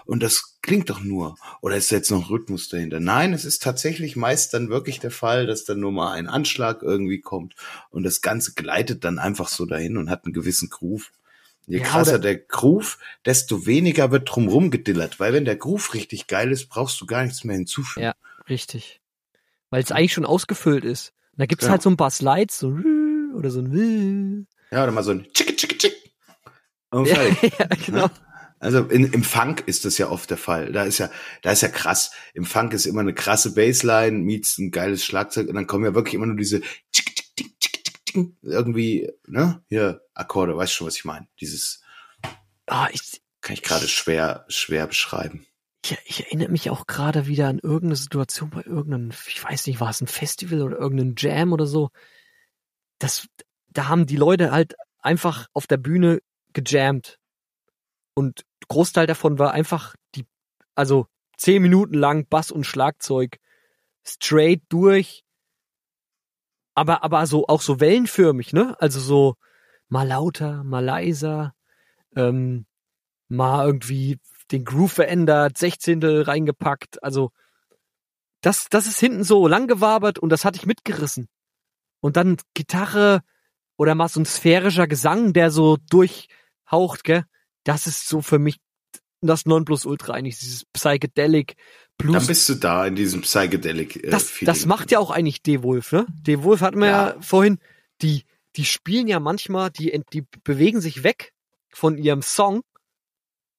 [0.05, 1.37] Und das klingt doch nur.
[1.63, 3.01] Oder ist da jetzt noch Rhythmus dahinter?
[3.01, 6.83] Nein, es ist tatsächlich meist dann wirklich der Fall, dass dann nur mal ein Anschlag
[6.83, 7.55] irgendwie kommt
[7.91, 11.11] und das Ganze gleitet dann einfach so dahin und hat einen gewissen Groove.
[11.71, 15.21] Je Ja, krasser der Groove, desto weniger wird drumrum gedillert.
[15.21, 18.05] Weil wenn der Groove richtig geil ist, brauchst du gar nichts mehr hinzufügen.
[18.07, 18.15] Ja.
[18.49, 19.01] Richtig.
[19.71, 21.13] Weil es eigentlich schon ausgefüllt ist.
[21.33, 21.73] Und da gibt's Genau.
[21.73, 22.77] halt so ein paar Slides, so
[23.35, 25.95] oder so ein Ja, oder mal so ein Chick, Chick, Chick.
[26.91, 27.53] Und ja, fertig.
[27.59, 28.07] ja, genau.
[28.07, 28.11] Ne?
[28.59, 30.73] Also in, im Funk ist das ja oft der Fall.
[30.73, 31.09] Da ist ja,
[31.43, 32.11] da ist ja krass.
[32.35, 35.95] Im Funk ist immer eine krasse Bassline, meets ein geiles Schlagzeug und dann kommen ja
[35.95, 36.61] wirklich immer nur diese
[36.93, 38.00] Chick, Chick, Chick, Chick, Chick, Chick,
[38.43, 39.63] irgendwie, ne?
[39.69, 41.29] Hier Akkorde, weißt schon, was ich meine?
[41.41, 41.83] Dieses
[42.71, 45.45] Ah, ich, kann ich gerade schwer, schwer beschreiben.
[45.83, 49.81] ich, ich erinnere mich auch gerade wieder an irgendeine Situation bei irgendeinem, ich weiß nicht,
[49.81, 51.91] war es ein Festival oder irgendein Jam oder so.
[52.99, 53.27] Das,
[53.69, 56.21] da haben die Leute halt einfach auf der Bühne
[56.53, 57.19] gejammt.
[58.15, 60.27] Und Großteil davon war einfach die,
[60.77, 63.39] also zehn Minuten lang Bass und Schlagzeug
[64.07, 65.25] straight durch.
[66.75, 68.77] Aber, aber so, auch so wellenförmig, ne?
[68.81, 69.37] Also so
[69.89, 71.55] mal lauter, mal leiser,
[72.17, 72.67] ähm,
[73.29, 74.19] mal irgendwie
[74.51, 77.03] den Groove verändert, Sechzehntel reingepackt.
[77.03, 77.31] Also
[78.41, 81.29] das, das ist hinten so lang gewabert und das hatte ich mitgerissen.
[82.01, 83.21] Und dann Gitarre
[83.77, 87.25] oder mal so ein sphärischer Gesang, der so durchhaucht, gell?
[87.65, 88.59] Das ist so für mich
[89.29, 91.57] das Nonplusultra eigentlich, dieses Psychedelic
[91.99, 92.27] Dann Blues.
[92.27, 93.97] bist du da in diesem Psychedelic.
[94.05, 96.07] Äh, Das, das macht ja auch eigentlich D-Wolf, ne?
[96.09, 97.09] D-Wolf hatten wir ja.
[97.15, 97.21] Ja.
[97.21, 97.59] vorhin,
[98.03, 98.25] die,
[98.57, 101.33] die spielen ja manchmal, die, die bewegen sich weg
[101.73, 102.63] von ihrem Song,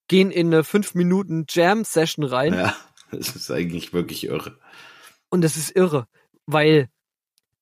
[0.07, 2.75] gehen in eine 5 Minuten Jam-Session rein Ja,
[3.11, 4.57] das ist eigentlich wirklich irre.
[5.29, 6.07] und das ist irre,
[6.45, 6.89] weil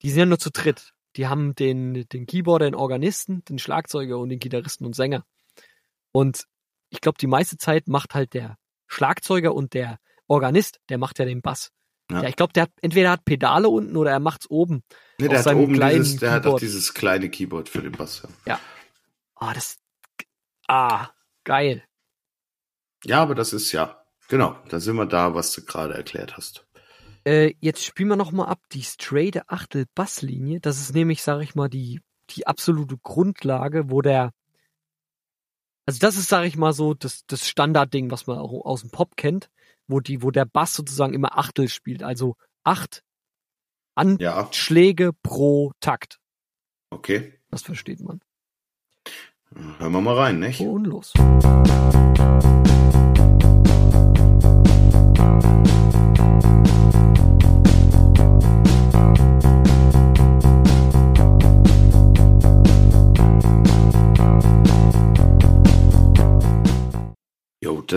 [0.02, 0.94] die sind ja nur zu dritt.
[1.18, 5.26] Die haben den, den Keyboarder, den Organisten, den Schlagzeuger und den Gitarristen und Sänger.
[6.12, 6.44] Und
[6.90, 11.26] ich glaube, die meiste Zeit macht halt der Schlagzeuger und der Organist, der macht ja
[11.26, 11.72] den Bass.
[12.12, 12.24] Ja.
[12.24, 14.84] Ja, ich glaube, der hat entweder hat Pedale unten oder er macht's oben.
[15.20, 16.62] Nee, der hat oben kleinen dieses, der hat auch Keyboard.
[16.62, 18.28] dieses kleine Keyboard für den Bass.
[18.46, 18.60] Ja.
[19.36, 19.78] Ah, das.
[20.68, 21.10] Ah,
[21.44, 21.84] geil.
[23.06, 26.66] Ja, aber das ist ja, genau, da sind wir da, was du gerade erklärt hast.
[27.26, 30.60] Äh, jetzt spielen wir noch mal ab die straighte Achtel Basslinie.
[30.60, 34.32] Das ist nämlich, sag ich mal, die die absolute Grundlage, wo der
[35.90, 38.92] also das ist, sag ich mal, so das das Standardding, was man auch aus dem
[38.92, 39.50] Pop kennt,
[39.88, 43.04] wo die wo der Bass sozusagen immer Achtel spielt, also acht
[44.20, 46.20] Ja, Anschläge pro Takt.
[46.92, 47.34] okay.
[47.50, 48.22] Das versteht man.
[49.80, 50.62] Hören wir mal rein, nicht?
[50.62, 51.12] Und los.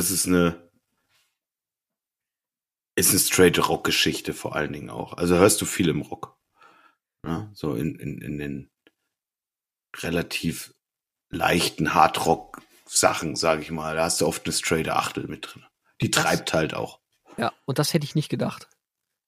[0.02, 0.68] Das ist eine
[2.96, 5.14] ist eine straight Rock-Geschichte vor allen Dingen auch.
[5.14, 6.36] Also hörst du viel im Rock.
[7.24, 8.70] Ja, so in, in, in den
[9.96, 10.74] relativ
[11.30, 13.94] leichten Hardrock-Sachen, sage ich mal.
[13.96, 15.64] Da hast du oft eine straight Achtel mit drin.
[16.00, 17.00] Die Das- treibt halt auch.
[17.38, 18.68] Ja, und das hätte ich nicht gedacht.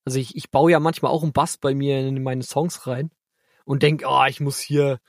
[0.05, 3.11] Also ich, ich baue ja manchmal auch einen Bass bei mir in meine Songs rein
[3.65, 5.01] und denk, oh, ich muss hier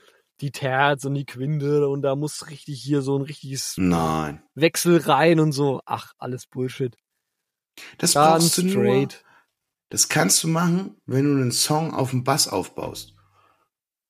[0.42, 4.44] die Terz und die Quinte und da muss richtig hier so ein richtiges Nein.
[4.54, 5.82] Wechsel rein und so.
[5.86, 6.96] Ach, alles Bullshit.
[7.98, 8.72] Das Ganz brauchst du nur.
[8.72, 9.24] straight.
[9.90, 13.16] Das kannst du machen, wenn du einen Song auf dem Bass aufbaust.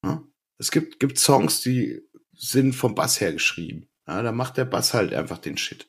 [0.03, 0.23] Ja?
[0.57, 2.01] Es gibt, gibt Songs, die
[2.33, 3.87] sind vom Bass her geschrieben.
[4.07, 5.87] Ja, da macht der Bass halt einfach den Shit.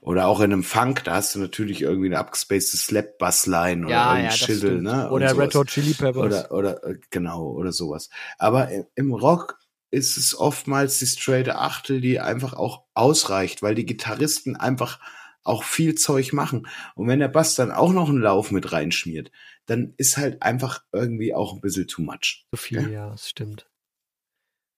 [0.00, 4.10] Oder auch in einem Funk, da hast du natürlich irgendwie eine abgespacede Slap-Bassline oder Ja,
[4.16, 5.10] irgendwie ja, Schittel, ne?
[5.10, 5.38] Oder.
[5.38, 6.16] Red Hot Chili Peppers.
[6.16, 8.10] Oder, oder, äh, genau, oder sowas.
[8.36, 9.60] Aber im Rock
[9.92, 14.98] ist es oftmals die straighte Achtel, die einfach auch ausreicht, weil die Gitarristen einfach
[15.44, 16.66] auch viel Zeug machen.
[16.94, 19.30] Und wenn der Bass dann auch noch einen Lauf mit reinschmiert,
[19.66, 22.46] dann ist halt einfach irgendwie auch ein bisschen too much.
[22.52, 22.88] so viel, Ja.
[22.88, 23.68] ja, das stimmt.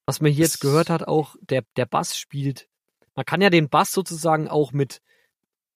[0.06, 2.68] Was man hier jetzt gehört hat, auch der, der Bass spielt,
[3.14, 5.00] man kann ja den Bass sozusagen auch mit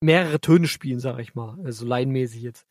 [0.00, 2.66] mehrere Töne spielen, sag ich mal, also laienmäßig jetzt.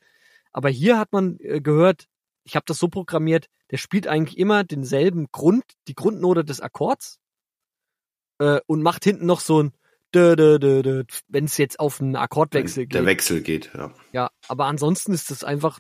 [0.52, 2.08] Aber hier hat man äh, gehört,
[2.48, 7.20] ich habe das so programmiert, der spielt eigentlich immer denselben Grund, die Grundnote des Akkords
[8.40, 9.72] äh, und macht hinten noch so ein
[10.14, 12.96] wenn es jetzt auf einen Akkordwechsel geht.
[12.96, 13.94] Der Wechsel geht, ja.
[14.14, 15.80] Ja, aber ansonsten ist das einfach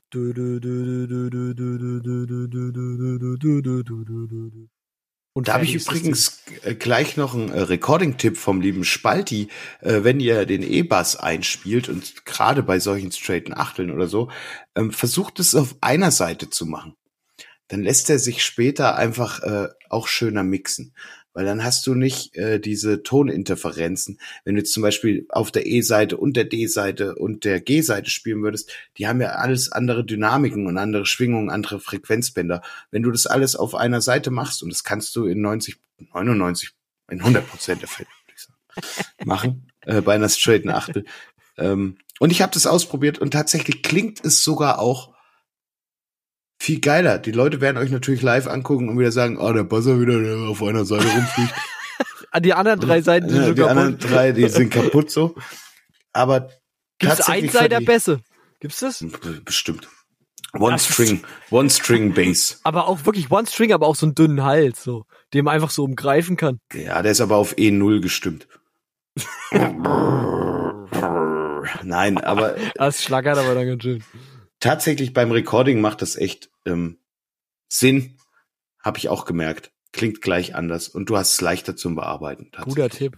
[5.37, 9.49] und da habe ich übrigens äh, gleich noch einen äh, Recording-Tipp vom lieben Spalti.
[9.81, 14.31] Äh, wenn ihr den E-Bass einspielt und gerade bei solchen straighten Achteln oder so,
[14.73, 16.95] ähm, versucht es auf einer Seite zu machen.
[17.67, 19.41] Dann lässt er sich später einfach
[19.89, 20.95] auch schöner mixen
[21.37, 24.19] weil dann hast du nicht äh, diese Toninterferenzen.
[24.43, 28.41] Wenn du jetzt zum Beispiel auf der E-Seite und der D-Seite und der G-Seite spielen
[28.41, 32.63] würdest, die haben ja alles andere Dynamiken und andere Schwingungen, andere Frequenzbänder.
[32.89, 35.75] Wenn du das alles auf einer Seite machst, und das kannst du in 90,
[36.11, 36.71] 99,
[37.11, 38.09] in 100 Prozent der Fälle
[39.23, 41.05] machen, äh, bei einer straighten Achtel.
[41.59, 45.13] ähm, und ich habe das ausprobiert und tatsächlich klingt es sogar auch
[46.59, 47.17] viel geiler.
[47.19, 50.35] Die Leute werden euch natürlich live angucken und wieder sagen, oh, der Buzzer wieder der
[50.49, 51.53] auf einer Seite rumfliegt.
[52.41, 53.69] die anderen drei Seiten sind ja, Die kaputt.
[53.69, 55.35] anderen drei, die sind kaputt so.
[56.13, 56.49] Aber
[56.99, 58.19] Gibt's tatsächlich Einseiter für die- Bässe?
[58.59, 59.05] Gibt's das?
[59.45, 59.87] Bestimmt.
[60.53, 62.59] One Das String, One String Bass.
[62.63, 65.69] Aber auch wirklich One String, aber auch so einen dünnen Hals, so, den man einfach
[65.69, 66.59] so umgreifen kann.
[66.73, 68.47] Ja, der ist aber auf E0 gestimmt.
[71.83, 74.03] Nein, aber Das schlagert aber dann ganz schön.
[74.59, 76.99] Tatsächlich beim Recording macht das echt ähm,
[77.69, 78.17] Sinn.
[78.79, 79.71] Habe ich auch gemerkt.
[79.91, 82.51] Klingt gleich anders und du hast es leichter zum Bearbeiten.
[82.63, 83.17] Guter Tipp.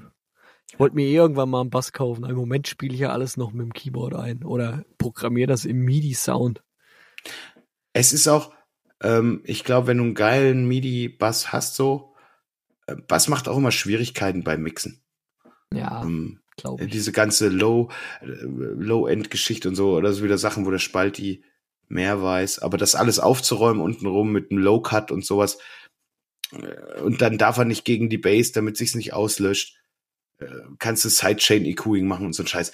[0.71, 2.23] Ich wollte mir eh irgendwann mal einen Bass kaufen.
[2.25, 5.83] Im Moment spiele ich ja alles noch mit dem Keyboard ein oder programmiere das im
[5.83, 6.63] MIDI-Sound.
[7.93, 8.53] Es ist auch,
[9.01, 12.15] ähm, ich glaube, wenn du einen geilen MIDI-Bass hast, so,
[12.85, 15.03] äh, Bass macht auch immer Schwierigkeiten beim Mixen.
[15.73, 16.91] Ja, Ähm, glaube ich.
[16.91, 17.89] diese ganze Low,
[18.21, 21.43] äh, Low-End-Geschichte und so, oder so wieder Sachen, wo der Spalti
[21.87, 22.59] mehr weiß.
[22.59, 25.57] Aber das alles aufzuräumen untenrum mit einem Low-Cut und sowas.
[26.51, 29.77] äh, Und dann darf er nicht gegen die Bass, damit sich's nicht auslöscht.
[30.39, 30.45] Äh,
[30.79, 32.71] Kannst du Sidechain-EQing machen und so ein Scheiß.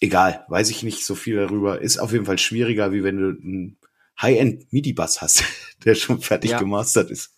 [0.00, 1.80] Egal, weiß ich nicht so viel darüber.
[1.80, 3.78] Ist auf jeden Fall schwieriger, wie wenn du einen
[4.20, 5.44] High-End MIDI-Bass hast,
[5.84, 6.58] der schon fertig Ja.
[6.58, 7.30] gemastert ist.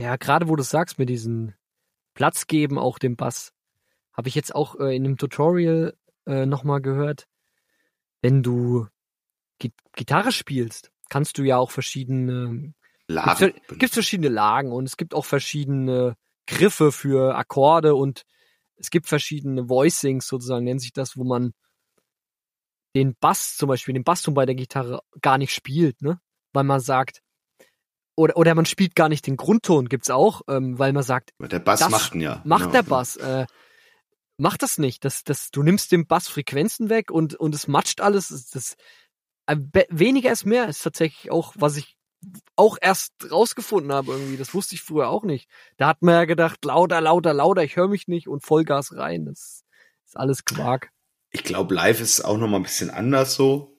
[0.00, 1.54] Ja, gerade wo du sagst, mit diesem
[2.14, 3.52] Platz geben, auch dem Bass,
[4.16, 7.26] habe ich jetzt auch äh, in einem Tutorial äh, nochmal gehört,
[8.22, 8.86] wenn du
[9.58, 12.74] Gi Gitarre spielst, kannst du ja auch verschiedene,
[13.08, 13.38] Lagen.
[13.38, 18.24] gibt's, gibt's verschiedene Lagen und es gibt auch verschiedene Griffe für Akkorde und
[18.76, 21.52] es gibt verschiedene Voicings sozusagen, nennt sich das, wo man
[22.94, 26.20] den Bass zum Beispiel, den Basston bei der Gitarre gar nicht spielt, ne?
[26.52, 27.22] Weil man sagt,
[28.14, 31.58] oder, oder man spielt gar nicht den Grundton, gibt's auch, ähm, weil man sagt, der
[31.58, 32.42] Bass macht ihn ja.
[32.44, 32.72] macht Genau.
[32.72, 33.16] der Bass.
[33.16, 33.46] Äh,
[34.38, 35.04] mach das nicht.
[35.04, 38.28] Das, das, du nimmst dem Bass Frequenzen weg und, und es matscht alles.
[38.28, 38.76] Das, das,
[39.90, 41.96] weniger ist mehr, ist tatsächlich auch, was ich
[42.56, 44.36] auch erst rausgefunden habe irgendwie.
[44.36, 45.48] Das wusste ich früher auch nicht.
[45.76, 49.24] Da hat man ja gedacht, lauter, lauter, lauter, ich höre mich nicht und Vollgas rein.
[49.24, 49.64] Das
[50.06, 50.90] ist alles Quark.
[51.30, 53.78] Ich glaube, live ist auch noch mal ein bisschen anders so,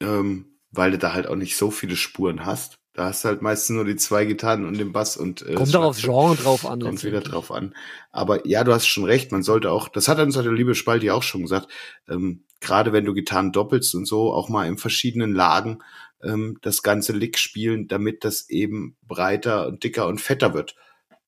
[0.00, 2.78] ähm, weil du da halt auch nicht so viele Spuren hast.
[2.94, 5.74] Da hast du halt meistens nur die zwei Gitarren und den Bass und äh, Kommt
[5.74, 6.02] doch aufs.
[6.02, 6.80] Genre drauf an.
[6.80, 7.74] Kommt wieder drauf an.
[8.12, 11.10] Aber ja, du hast schon recht, man sollte auch, das hat uns der liebe Spalti
[11.10, 11.68] auch schon gesagt,
[12.08, 15.80] ähm, gerade wenn du Gitarren doppelst und so, auch mal in verschiedenen Lagen
[16.22, 20.76] ähm, das ganze Lick spielen, damit das eben breiter und dicker und fetter wird.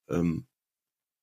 [0.08, 0.46] Ähm,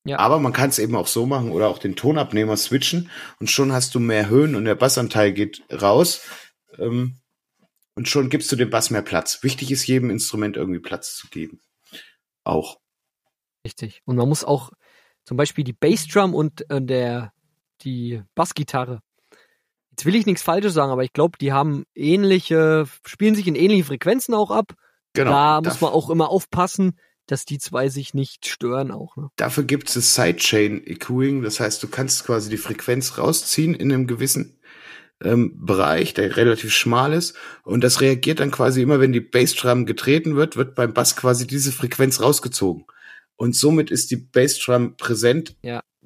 [0.06, 0.20] Ja.
[0.20, 3.72] Aber man kann es eben auch so machen oder auch den Tonabnehmer switchen und schon
[3.72, 6.22] hast du mehr Höhen und der Bassanteil geht raus.
[6.78, 7.16] Ähm,
[7.96, 9.44] und schon gibst du dem Bass mehr Platz.
[9.44, 11.62] Wichtig ist, jedem Instrument irgendwie Platz zu geben.
[12.44, 12.80] Auch.
[13.66, 14.02] Richtig.
[14.06, 14.72] Und man muss auch
[15.26, 17.34] zum Beispiel die Bassdrum und äh, der,
[17.82, 19.02] die Bassgitarre.
[19.92, 23.56] Jetzt will ich nichts Falsches sagen, aber ich glaube, die haben ähnliche, spielen sich in
[23.56, 24.74] ähnlichen Frequenzen auch ab.
[25.14, 25.32] Genau.
[25.32, 29.16] da muss man auch immer aufpassen, dass die zwei sich nicht stören auch.
[29.16, 29.30] Ne?
[29.36, 31.44] Dafür gibt es das Sidechain Echoing.
[31.44, 34.60] Das heißt, du kannst quasi die Frequenz rausziehen in einem gewissen
[35.24, 37.36] ähm, Bereich, der relativ schmal ist.
[37.64, 41.48] Und das reagiert dann quasi immer, wenn die Bassdrum getreten wird, wird beim Bass quasi
[41.48, 42.86] diese Frequenz rausgezogen.
[43.36, 45.56] Und somit ist die Bassdrum präsent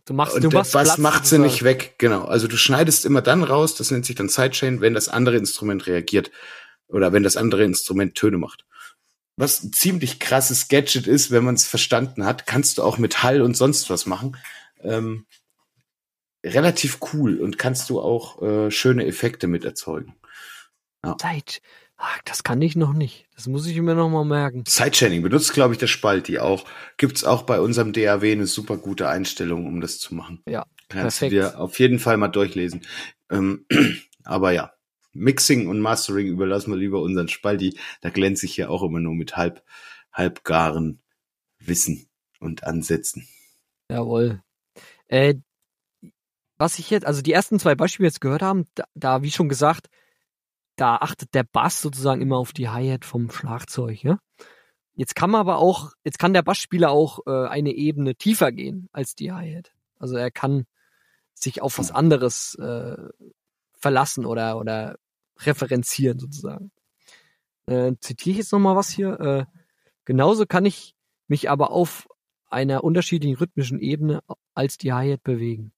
[0.07, 1.95] Du machst, und du der machst Bass Platz macht sie nicht weg.
[1.97, 2.23] Genau.
[2.23, 5.85] Also du schneidest immer dann raus, das nennt sich dann Sidechain, wenn das andere Instrument
[5.85, 6.31] reagiert.
[6.87, 8.65] Oder wenn das andere Instrument Töne macht.
[9.35, 13.21] Was ein ziemlich krasses Gadget ist, wenn man es verstanden hat, kannst du auch mit
[13.21, 14.37] Hall und sonst was machen.
[14.81, 15.25] Ähm,
[16.47, 20.15] relativ cool und kannst du auch äh, schöne Effekte mit erzeugen.
[21.19, 21.61] Zeit.
[21.97, 23.27] Ah, das kann ich noch nicht.
[23.35, 24.63] Das muss ich mir noch mal merken.
[24.67, 26.65] Sidechaining benutzt, glaube ich, der Spalti auch.
[26.97, 30.43] Gibt's auch bei unserem DAW eine super gute Einstellung, um das zu machen.
[30.47, 31.31] Ja, Kannst perfekt.
[31.31, 32.81] du dir auf jeden Fall mal durchlesen.
[33.31, 33.65] Ähm,
[34.23, 34.73] aber ja,
[35.13, 37.79] Mixing und Mastering überlassen wir lieber unseren Spalti.
[38.01, 39.63] Da glänze ich ja auch immer nur mit halb,
[40.13, 41.01] halbgaren
[41.57, 42.07] Wissen
[42.39, 43.27] und Ansätzen.
[43.89, 44.43] Jawohl.
[45.07, 45.35] Äh,
[46.57, 49.49] was ich jetzt, also die ersten zwei Beispiele jetzt gehört haben, da, da wie schon
[49.49, 49.89] gesagt,
[50.75, 54.19] da achtet der Bass sozusagen immer auf die Hi-Hat vom Schlagzeug, ja.
[54.93, 58.89] Jetzt kann man aber auch, jetzt kann der Bassspieler auch äh, eine Ebene tiefer gehen
[58.91, 59.71] als die Hi-Hat.
[59.99, 60.65] Also er kann
[61.35, 62.97] sich auf was anderes äh,
[63.77, 64.97] verlassen oder oder
[65.39, 66.71] referenzieren sozusagen.
[67.67, 69.19] Äh, zitiere ich jetzt noch mal was hier.
[69.19, 69.45] Äh,
[70.05, 70.95] genauso kann ich
[71.27, 72.07] mich aber auf
[72.47, 74.21] einer unterschiedlichen rhythmischen Ebene
[74.55, 75.73] als die Hi-Hat bewegen.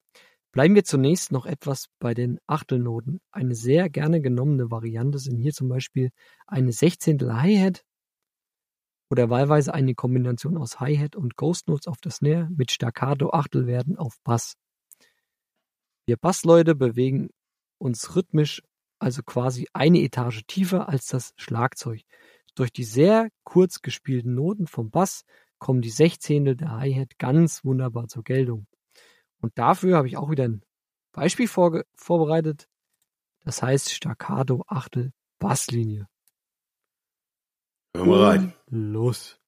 [0.51, 3.21] Bleiben wir zunächst noch etwas bei den Achtelnoten.
[3.31, 6.09] Eine sehr gerne genommene Variante sind hier zum Beispiel
[6.47, 7.83] eine Sechzehntel Hi-Hat
[9.11, 13.97] oder wahlweise eine Kombination aus Hi-Hat und Ghost Notes auf der Snare mit Staccato Achtelwerten
[13.97, 14.55] auf Bass.
[16.07, 17.29] Wir Bassleute bewegen
[17.77, 18.63] uns rhythmisch
[18.99, 22.01] also quasi eine Etage tiefer als das Schlagzeug.
[22.55, 25.23] Durch die sehr kurz gespielten Noten vom Bass
[25.59, 28.67] kommen die Sechzehntel der Hi-Hat ganz wunderbar zur Geltung.
[29.41, 30.63] Und dafür habe ich auch wieder ein
[31.11, 32.67] Beispiel vorbereitet.
[33.43, 36.07] Das heißt Staccato Achtel Basslinie.
[37.95, 38.53] Hör mal rein.
[38.67, 39.39] Los.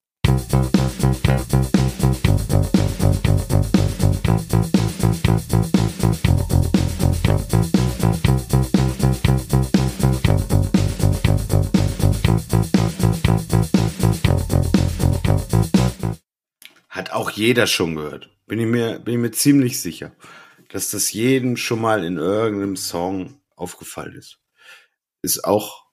[17.32, 18.30] Auch jeder schon gehört.
[18.48, 20.12] Bin ich mir, bin ich mir ziemlich sicher,
[20.70, 24.40] dass das jedem schon mal in irgendeinem Song aufgefallen ist.
[25.22, 25.86] Ist auch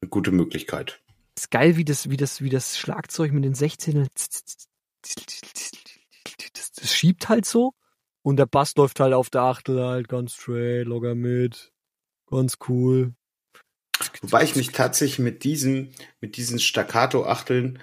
[0.00, 1.00] eine gute Möglichkeit.
[1.36, 4.68] ist geil, wie das, wie das, wie das Schlagzeug mit den 16 das,
[6.84, 7.74] schiebt halt so
[8.22, 11.72] und der Bass läuft halt auf der Achtel halt ganz straight, locker mit.
[12.26, 13.14] Ganz cool.
[14.20, 17.78] Wobei ich mich tatsächlich mit diesen, mit diesen Staccato-Achteln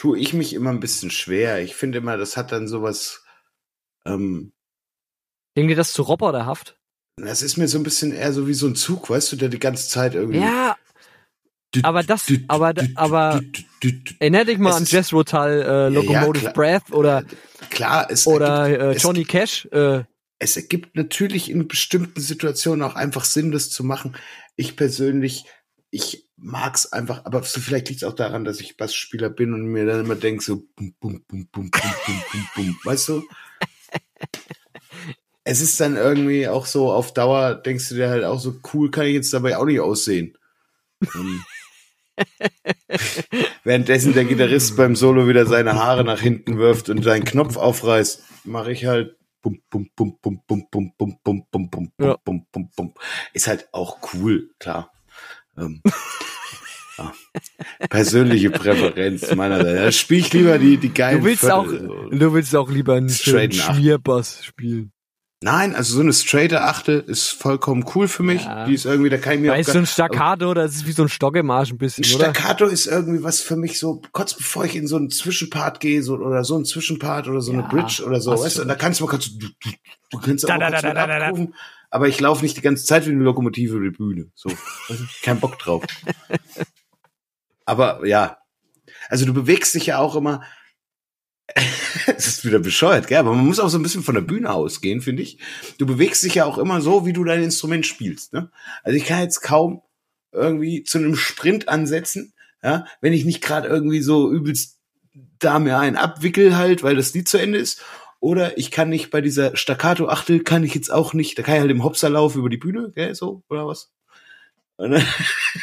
[0.00, 1.60] tue ich mich immer ein bisschen schwer.
[1.62, 3.22] Ich finde immer, das hat dann sowas,
[4.06, 4.52] ähm,
[5.54, 6.78] Irgendwie das zu roboterhaft.
[7.16, 9.50] das ist mir so ein bisschen eher so wie so ein Zug, weißt du, der
[9.50, 10.38] die ganze Zeit irgendwie.
[10.40, 10.76] Ja,
[11.82, 13.42] aber das- aber- aber-
[14.20, 16.52] erinner dich mal Es an Jess Rotal, äh, Locomotive klar.
[16.54, 17.24] Breath oder,
[17.68, 19.66] Klar, es oder ergibt, äh, es Johnny Cash.
[19.70, 20.04] Äh,
[20.38, 24.16] es ergibt natürlich in bestimmten Situationen auch einfach Sinn, das zu machen.
[24.56, 25.44] Ich persönlich,
[25.90, 29.66] ich mag's einfach, aber so vielleicht liegt es auch daran, dass ich Bassspieler bin und
[29.66, 33.22] mir dann immer denke so bum, bum, bum, bum, bum, bum, bum, bum, weißt du?
[35.44, 38.90] Es ist dann irgendwie auch so auf Dauer, denkst du dir halt auch so, cool
[38.90, 40.36] kann ich jetzt dabei auch nicht aussehen.
[41.14, 41.44] Ähm,
[43.64, 48.22] Währenddessen der Gitarrist beim Solo wieder seine Haare nach hinten wirft und seinen Knopf aufreißt,
[48.44, 52.70] mache ich halt bum bum bum bum bum bum bum bum bum bum bum bum
[52.76, 52.94] bum.
[53.32, 54.92] Ist halt auch cool, klar.
[55.58, 55.82] Ähm,
[56.98, 57.12] ja.
[57.88, 59.80] Persönliche Präferenz meinerseits.
[59.80, 62.10] Da spiele ich lieber die die geilen du willst auch, Viertel, so.
[62.10, 63.76] du willst auch lieber einen schönen Acht.
[63.76, 64.92] Schmierbass spielen.
[65.42, 68.44] Nein, also so eine straighte Achtel ist vollkommen cool für mich.
[68.44, 68.66] Ja.
[68.66, 71.04] Die ist irgendwie, da kann ich mir Weißt du, ein Staccato, das ist wie so
[71.04, 72.24] ein Stockemarsch ein bisschen, Ein oder?
[72.34, 76.02] Staccato ist irgendwie was für mich so, kurz bevor ich in so einen Zwischenpart gehe,
[76.02, 78.74] so, oder so einen Zwischenpart oder so Ja, eine Bridge oder so, weißt du, da
[78.74, 79.70] kannst du mal kurz, du, du,
[80.10, 81.46] du kannst Da, auch da, da, mit da, da, da.
[81.90, 84.50] Aber ich laufe nicht die ganze Zeit wie eine Lokomotive über die Bühne, so,
[85.22, 85.84] kein Bock drauf.
[87.64, 88.38] aber ja,
[89.08, 90.42] also du bewegst dich ja auch immer,
[92.06, 93.18] es ist wieder bescheuert, gell?
[93.18, 95.38] aber man muss auch so ein bisschen von der Bühne ausgehen, finde ich.
[95.78, 98.32] Du bewegst dich ja auch immer so, wie du dein Instrument spielst.
[98.32, 98.50] Ne?
[98.82, 99.82] Also ich kann jetzt kaum
[100.32, 104.80] irgendwie zu einem Sprint ansetzen, ja, wenn ich nicht gerade irgendwie so übelst
[105.38, 107.82] da mir einen abwickel halt, weil das Lied zu Ende ist.
[108.20, 111.60] Oder ich kann nicht bei dieser Staccato-Achtel kann ich jetzt auch nicht, da kann ich
[111.62, 113.92] halt im Hopserlauf über die Bühne, gell, so, oder was?
[114.76, 115.02] Dann-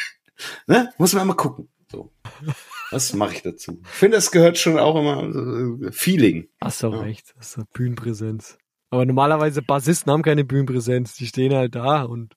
[0.66, 0.92] ne?
[0.98, 1.68] Muss man mal gucken.
[1.90, 2.12] So.
[2.90, 3.80] Was mache ich dazu?
[3.84, 6.48] Ich finde, das gehört schon auch immer so, Feeling.
[6.60, 7.00] Hast du Ja.
[7.00, 8.58] recht, hast du Bühnenpräsenz.
[8.90, 12.34] Aber normalerweise Bassisten haben keine Bühnenpräsenz, die stehen halt da und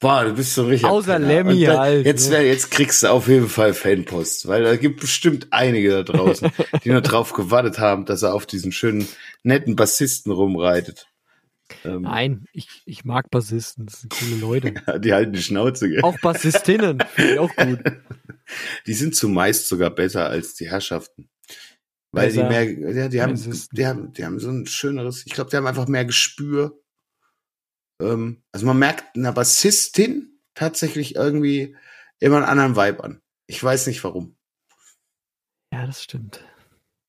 [0.00, 0.88] Boah, du bist so richtig.
[0.88, 1.18] Außer.
[1.18, 2.42] Lemmy halt, Jetzt, ne?
[2.42, 6.50] jetzt kriegst du auf jeden Fall Fanpost, weil da gibt bestimmt einige da draußen,
[6.84, 9.06] die nur drauf gewartet haben, dass er auf diesen schönen,
[9.42, 11.06] netten Bassisten rumreitet.
[11.84, 14.74] Ähm, nein, ich, ich mag Bassisten, das sind coole Leute.
[15.00, 16.02] Die halten die Schnauze, gell?
[16.02, 17.78] Auch Bassistinnen, finde ich auch gut.
[18.86, 21.30] Die sind zumeist sogar besser als die Herrschaften.
[22.10, 22.48] Weil die Besser.
[22.50, 25.66] mehr, ja, die haben, die haben, die haben so ein schöneres, ich glaube, die haben
[25.66, 26.78] einfach mehr Gespür.
[28.02, 31.76] Ähm, also man merkt einer Bassistin tatsächlich irgendwie
[32.18, 33.20] immer einen anderen Vibe an.
[33.46, 34.36] Ich weiß nicht warum.
[35.72, 36.44] Ja, das stimmt.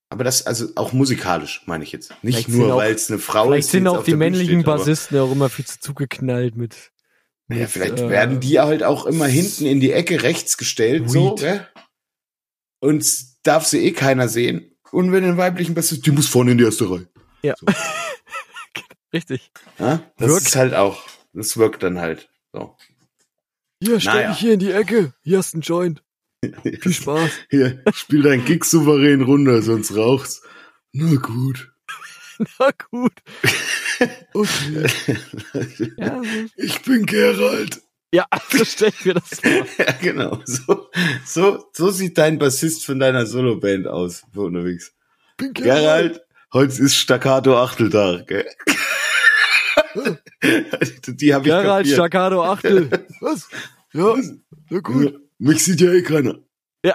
[0.09, 2.11] Aber das, also auch musikalisch, meine ich jetzt.
[2.21, 3.71] Nicht Vielleicht sind nur, weil es eine Frau Vielleicht ist.
[3.71, 6.91] sind jetzt auch die männlichen steht, Bassisten ja auch immer viel zu zugeknallt mit.
[7.47, 11.09] mit Ja, vielleicht äh, werden die halt auch immer hinten in die Ecke rechts gestellt,
[11.09, 11.67] so, gell?
[12.79, 13.05] Und
[13.41, 14.75] darf sie eh keiner sehen.
[14.91, 17.07] Und wenn ein weiblichen Bassist, die muss vorne in die erste Reihe.
[17.41, 17.55] Ja.
[17.59, 17.65] So.
[19.13, 19.51] Richtig.
[19.79, 20.01] Ja?
[20.17, 20.47] Das Wirkt.
[20.47, 21.03] ist halt auch,
[21.33, 22.29] das wirkt dann halt.
[22.51, 22.75] So.
[23.81, 24.29] Hier, stell Naja.
[24.31, 25.13] dich hier in die Ecke.
[25.23, 26.03] Hier hast du einen Joint.
[26.81, 27.31] Viel Spaß.
[27.49, 30.41] Hier, spiel dein Gig souverän runter, sonst raucht's.
[30.91, 31.71] Na gut.
[32.59, 33.13] Na gut.
[34.33, 34.85] Okay.
[35.97, 36.21] Ja,
[36.57, 37.81] Ich bin Gerald.
[38.13, 39.65] ja so stell ich mir das vor.
[39.77, 40.41] Ja, genau.
[40.45, 40.89] So,
[41.25, 44.93] so, so sieht dein Bassist von deiner Soloband aus unterwegs.
[45.37, 48.47] Bin Gerald, heute ist Staccato Achteltag, gell?
[51.07, 51.87] Die habe ich Gerald.
[51.87, 52.89] Staccato Achtel.
[53.21, 53.47] Was?
[53.93, 54.15] Ja,
[54.69, 56.39] na Ja, Mich sieht ja eh keiner.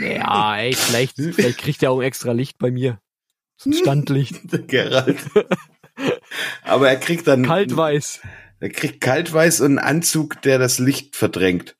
[0.00, 3.00] Ja, ey, vielleicht, vielleicht kriegt er auch extra Licht bei mir.
[3.56, 4.40] So ein Standlicht.
[4.68, 5.18] Gerald.
[6.62, 8.20] Aber er kriegt dann, Kaltweiß.
[8.60, 11.74] er kriegt kaltweiß und einen Anzug, der das Licht verdrängt.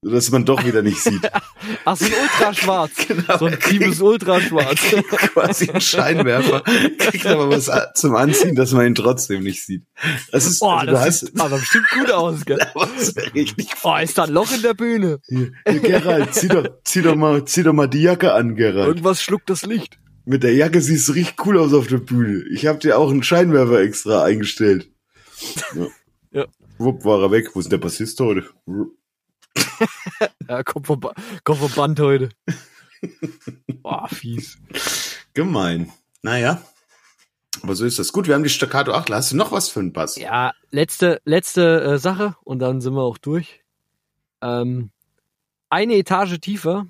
[0.00, 1.28] Sodass man doch wieder nicht sieht.
[1.84, 2.92] Ach, so ein Ultraschwarz.
[3.08, 4.80] Genau, So ein tiefes Ultraschwarz.
[5.32, 6.62] Quasi einen Scheinwerfer,
[6.98, 9.82] kriegt aber was zum Anziehen, dass man ihn trotzdem nicht sieht.
[10.30, 12.58] Das ist, Boah, also, das sieht aber bestimmt gut aus, gell?
[12.74, 15.18] das richtig Oh, ist da ein Loch in der Bühne?
[15.26, 18.86] Hier, hier, Gerald, zieh doch, zieh doch mal, zieh doch mal die Jacke an, Gerald.
[18.86, 19.98] Irgendwas schluckt das Licht.
[20.24, 22.44] Mit der Jacke siehst du richtig cool aus auf der Bühne.
[22.52, 24.90] Ich habe dir auch einen Scheinwerfer extra eingestellt.
[25.74, 25.86] Ja.
[26.30, 26.46] Ja.
[26.76, 27.50] Wupp, war er weg.
[27.54, 28.44] Wo ist der Bassist heute?
[30.48, 31.00] Ja, kommt vom,
[31.44, 32.30] kommt vom Band heute.
[33.82, 34.58] Boah, fies.
[35.34, 35.92] Gemein.
[36.22, 36.62] Naja.
[37.62, 38.12] Aber so ist das.
[38.12, 39.10] Gut, wir haben die Staccato 8.
[39.10, 40.16] Hast du noch was für einen Bass?
[40.16, 43.62] Ja, letzte, letzte äh, Sache und dann sind wir auch durch.
[44.40, 44.90] Ähm,
[45.68, 46.86] eine Etage tiefer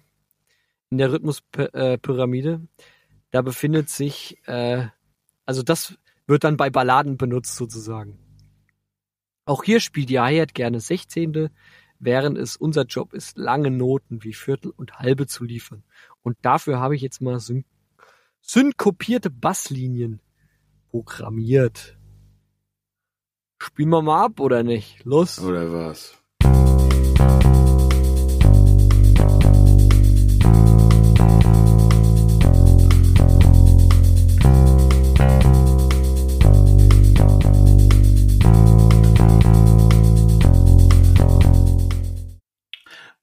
[0.90, 2.60] in der Rhythmuspyramide,
[3.30, 4.86] da befindet sich, äh,
[5.44, 8.18] also das wird dann bei Balladen benutzt sozusagen.
[9.44, 11.50] Auch hier spielt die Hi-Hat gerne Sechzehnte,
[11.98, 15.84] während es unser Job ist, lange Noten wie Viertel und Halbe zu liefern.
[16.22, 17.64] Und dafür habe ich jetzt mal syn
[18.40, 20.20] synkopierte Basslinien
[20.90, 21.98] programmiert.
[23.60, 25.04] Spielen wir mal ab oder nicht?
[25.04, 25.38] Los.
[25.40, 26.17] Oder was?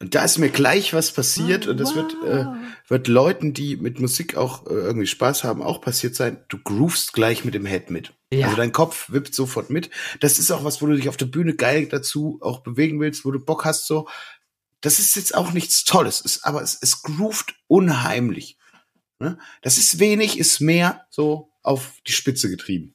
[0.05, 2.45] Und da ist mir gleich was passiert und das wird, äh,
[2.87, 6.45] wird Leuten, die mit Musik auch äh, irgendwie Spaß haben, auch passiert sein.
[6.47, 8.13] Du groovst gleich mit dem Head mit.
[8.31, 8.45] Ja.
[8.45, 9.89] Also dein Kopf wippt sofort mit.
[10.19, 13.25] Das ist auch was, wo du dich auf der Bühne geil dazu auch bewegen willst,
[13.25, 14.07] wo du Bock hast so.
[14.79, 18.59] Das ist jetzt auch nichts Tolles, ist, aber es, es groovt unheimlich.
[19.17, 19.39] Ne?
[19.63, 22.93] Das ist wenig, ist mehr so auf die Spitze getrieben.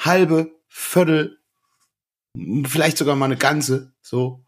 [0.00, 1.38] Halbe, Viertel,
[2.64, 4.46] vielleicht sogar mal eine ganze, so.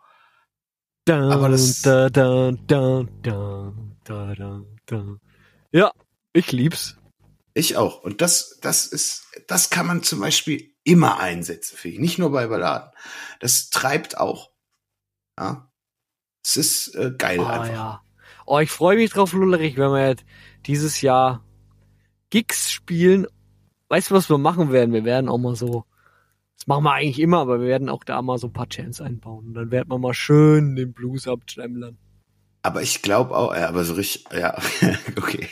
[1.07, 3.72] Dun, Aber das- da, da, da, da,
[4.05, 5.16] da, da, da.
[5.72, 5.92] Ja,
[6.32, 6.96] ich lieb's.
[7.55, 8.03] Ich auch.
[8.03, 12.01] Und das, das ist, das kann man zum Beispiel immer einsetzen, finde ich.
[12.01, 12.90] Nicht nur bei Balladen.
[13.40, 14.51] Das treibt auch.
[15.38, 15.70] Ja.
[16.44, 17.72] Es ist äh, geil Oh, einfach.
[17.72, 18.03] ja.
[18.46, 20.24] Oh, ich freue mich drauf, Lullerich, wenn wir jetzt
[20.66, 21.44] dieses Jahr
[22.30, 23.26] Gigs spielen.
[23.88, 24.92] Weißt du, was wir machen werden?
[24.92, 25.84] Wir werden auch mal so,
[26.61, 29.00] das machen wir eigentlich immer, aber wir werden auch da mal so ein paar Chants
[29.00, 29.48] einbauen.
[29.48, 31.96] Und dann werden wir mal schön den Blues abschlemmlern.
[32.62, 34.58] Aber ich glaube auch, ja, aber so richtig, ja,
[35.16, 35.48] okay.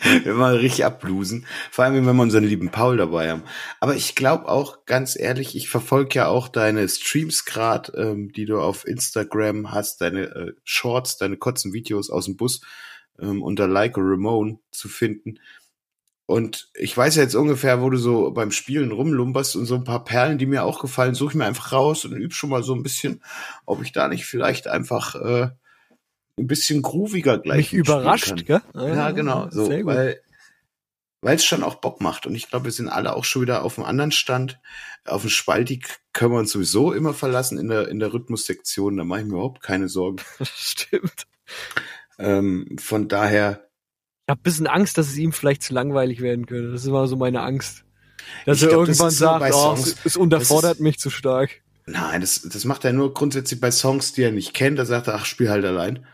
[0.24, 1.46] wenn wir richtig abblusen.
[1.70, 3.44] Vor allem, wenn wir unseren lieben Paul dabei haben.
[3.78, 8.46] Aber ich glaube auch, ganz ehrlich, ich verfolge ja auch deine Streams grad, ähm, die
[8.46, 12.60] du auf Instagram hast, deine äh, Shorts, deine kurzen Videos aus dem Bus
[13.20, 15.38] ähm, unter Like a Ramone zu finden.
[16.30, 19.82] Und ich weiß ja jetzt ungefähr, wo du so beim Spielen rumlumperst und so ein
[19.82, 22.62] paar Perlen, die mir auch gefallen, suche ich mir einfach raus und übe schon mal
[22.62, 23.20] so ein bisschen,
[23.66, 25.48] ob ich da nicht vielleicht einfach äh,
[26.38, 28.60] ein bisschen grooviger gleich Mich überrascht, gell?
[28.74, 29.48] Ja, genau.
[29.50, 30.20] So, weil
[31.20, 32.26] weil es schon auch Bock macht.
[32.26, 34.60] Und ich glaube, wir sind alle auch schon wieder auf einem anderen Stand.
[35.04, 38.96] Auf den Spalti können wir uns sowieso immer verlassen in der, in der Rhythmussektion.
[38.96, 40.18] Da mache ich mir überhaupt keine Sorgen.
[40.44, 41.26] Stimmt.
[42.20, 43.69] Ähm, von daher,
[44.30, 46.72] habe ein bisschen Angst, dass es ihm vielleicht zu langweilig werden könnte.
[46.72, 47.84] Das ist immer so meine Angst.
[48.46, 50.82] Dass Ich er glaub, das irgendwann so sagt, bei oh, es, es unterfordert Das ist-
[50.82, 51.50] mich zu stark.
[51.86, 54.78] nein, das, das macht er nur grundsätzlich bei Songs, die er nicht kennt.
[54.78, 56.06] Da sagt er, ach, spiel halt allein.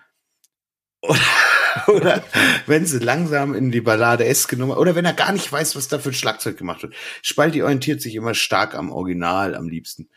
[1.02, 1.20] Oder,
[1.88, 2.24] oder
[2.66, 5.88] wenn sie langsam in die Ballade S genommen oder wenn er gar nicht weiß, was
[5.88, 6.94] da für ein Schlagzeug gemacht wird.
[7.22, 10.08] Spalti orientiert sich immer stark am Original am liebsten.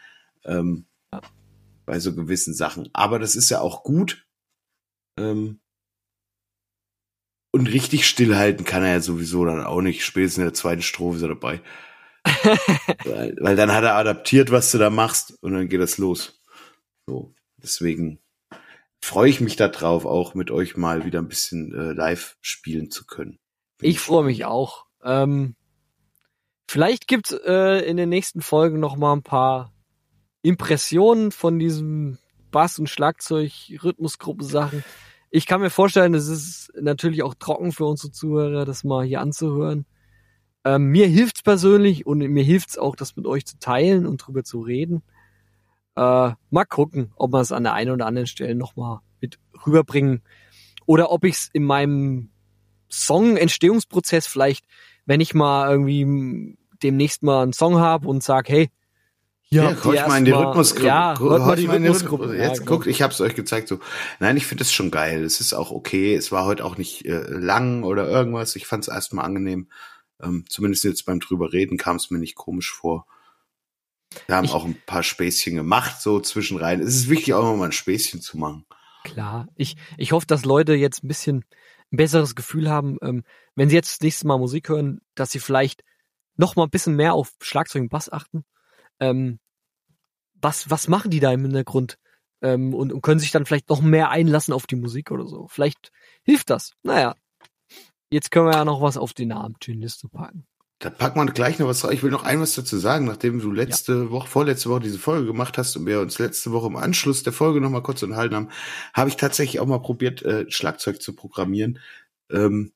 [0.45, 0.85] Ähm,
[1.85, 2.87] bei so gewissen Sachen.
[2.93, 4.25] Aber das ist ja auch gut.
[5.17, 5.59] Ähm,
[7.51, 10.05] und richtig stillhalten kann er ja sowieso dann auch nicht.
[10.05, 11.61] Spätestens in der zweiten Strophe ist er dabei.
[13.05, 16.41] weil, weil dann hat er adaptiert, was du da machst und dann geht das los.
[17.07, 18.19] So, deswegen.
[19.01, 23.05] freue ich mich darauf, auch mit euch mal wieder ein bisschen äh, live spielen zu
[23.05, 23.39] können.
[23.77, 24.85] Bin Ich freue mich auch.
[25.03, 25.55] Ähm,
[26.67, 29.73] vielleicht gibt's äh, in den nächsten Folgen noch mal ein paar
[30.41, 32.19] Impressionen von diesem
[32.51, 34.83] Bass- und Schlagzeug-Rhythmusgruppen-Sachen.
[35.31, 39.21] Ich kann mir vorstellen, es ist natürlich auch trocken für unsere Zuhörer, das mal hier
[39.21, 39.85] anzuhören.
[40.65, 44.43] Ähm, mir hilft's persönlich und mir hilft's auch, das mit euch zu teilen und drüber
[44.43, 45.03] zu reden.
[45.95, 49.39] Äh, mal gucken, ob wir es an der einen oder anderen Stelle noch mal mit
[49.65, 50.21] rüberbringen
[50.85, 52.31] oder ob ich's in meinem
[52.91, 54.65] Song-Entstehungsprozess vielleicht,
[55.05, 58.69] wenn ich mal irgendwie demnächst mal einen Song habe und sag, hey,
[59.51, 60.85] Ja, hört ihr mal in die Rhythmusgruppe.
[60.85, 62.25] Ja, Gu- hört mal hört die mal in die Rhythmusgruppe.
[62.29, 63.67] Rhythmus- Jetzt ja, guckt, ich habe es euch gezeigt.
[63.67, 63.79] So,
[64.19, 65.23] nein, ich finde es schon geil.
[65.23, 66.13] Es ist auch okay.
[66.13, 68.55] Es war heute auch nicht äh, lang oder irgendwas.
[68.55, 69.69] Ich fand es erstmal angenehm.
[70.21, 73.07] Ähm, zumindest jetzt beim drüber reden kam es mir nicht komisch vor.
[74.27, 76.81] Wir haben Ich- auch ein paar Späßchen gemacht so zwischenrein.
[76.81, 78.65] Es ist wichtig auch noch mal ein Späßchen zu machen.
[79.03, 79.47] Klar.
[79.55, 81.45] Ich, ich hoffe, dass Leute jetzt ein bisschen
[81.91, 83.23] ein besseres Gefühl haben, ähm,
[83.55, 85.83] wenn sie jetzt das nächste Mal Musik hören, dass sie vielleicht
[86.37, 88.43] noch mal ein bisschen mehr auf Schlagzeug und Bass achten.
[88.99, 89.39] Ähm,
[90.41, 91.97] was, was machen die da im Hintergrund?
[92.41, 95.47] Ähm, und, und können sich dann vielleicht noch mehr einlassen auf die Musik oder so.
[95.49, 95.91] Vielleicht
[96.23, 96.71] hilft das.
[96.83, 97.15] Naja.
[98.11, 100.47] Jetzt können wir ja noch was auf die Namenliste packen.
[100.79, 101.91] Da packt man gleich noch was drauf.
[101.91, 105.27] Ich will noch ein was dazu sagen, nachdem du letzte Woche, vorletzte Woche diese Folge
[105.27, 108.35] gemacht hast und wir uns letzte Woche im Anschluss der Folge noch mal kurz unterhalten
[108.35, 108.49] haben,
[108.93, 111.79] habe ich tatsächlich auch mal probiert, äh, Schlagzeug zu programmieren.
[112.31, 112.71] Ähm,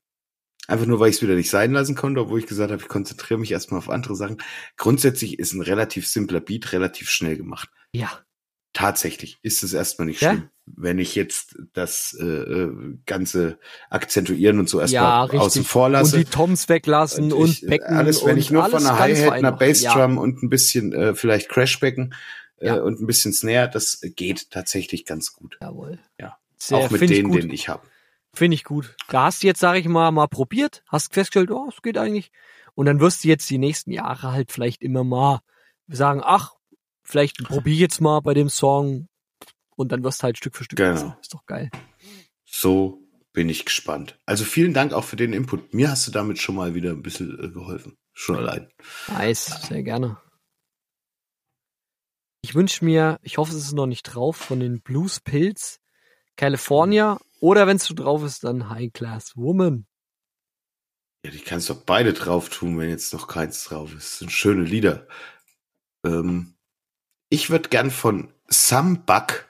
[0.67, 2.87] einfach nur, weil ich es wieder nicht sein lassen konnte, obwohl ich gesagt habe, ich
[2.87, 4.37] konzentriere mich erstmal auf andere Sachen.
[4.77, 7.69] Grundsätzlich ist ein relativ simpler Beat relativ schnell gemacht.
[7.91, 8.09] Ja.
[8.73, 10.31] Tatsächlich ist es erstmal nicht Ja?
[10.31, 13.59] schlimm, wenn ich jetzt das äh, äh, ganze
[13.91, 15.39] Akzentuieren und so ja, erstmal richtig.
[15.41, 16.15] außen vor lasse.
[16.15, 19.33] Und die Toms weglassen und, ich, Becken alles, wenn und ich nur von einer Hi-Hat,
[19.33, 19.51] einer.
[19.51, 22.15] Bassdrum und ein bisschen äh, vielleicht Crashbecken
[22.57, 22.81] äh, Ja.
[22.81, 25.57] und ein bisschen Snare, das geht tatsächlich ganz gut.
[25.61, 25.99] Ja, jawohl.
[26.19, 26.37] Ja.
[26.57, 27.85] Sehr, Auch mit denen, den ich habe.
[28.35, 28.95] Finde ich gut.
[29.09, 32.31] Da hast du jetzt, sage ich mal, mal probiert, hast festgestellt, oh, es geht eigentlich.
[32.73, 35.41] Und dann wirst du jetzt die nächsten Jahre halt vielleicht immer mal
[35.87, 36.53] sagen, ach,
[37.03, 39.07] vielleicht probier jetzt mal bei dem Song
[39.75, 40.93] und dann wirst du halt Stück für Stück Genau.
[40.93, 41.17] besser.
[41.21, 41.69] Ist doch geil.
[42.45, 42.99] So
[43.33, 44.19] bin ich gespannt.
[44.25, 45.73] Also vielen Dank auch für den Input.
[45.73, 47.97] Mir hast du damit schon mal wieder ein bisschen äh, geholfen.
[48.13, 48.69] Schon allein.
[49.07, 50.17] Nice, sehr gerne.
[52.41, 55.79] Ich wünsche mir, ich hoffe, es ist noch nicht drauf, von den Blues Pills
[56.35, 59.85] California oder wenn es schon drauf ist, dann High Class Woman.
[61.25, 64.13] Ja, die kannst doch beide drauf tun, wenn jetzt noch keins drauf ist.
[64.13, 65.07] Das sind schöne Lieder.
[66.05, 66.55] Ähm,
[67.29, 69.49] ich würde gern von Some Buck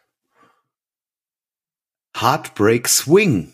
[2.15, 3.51] Heartbreak Swing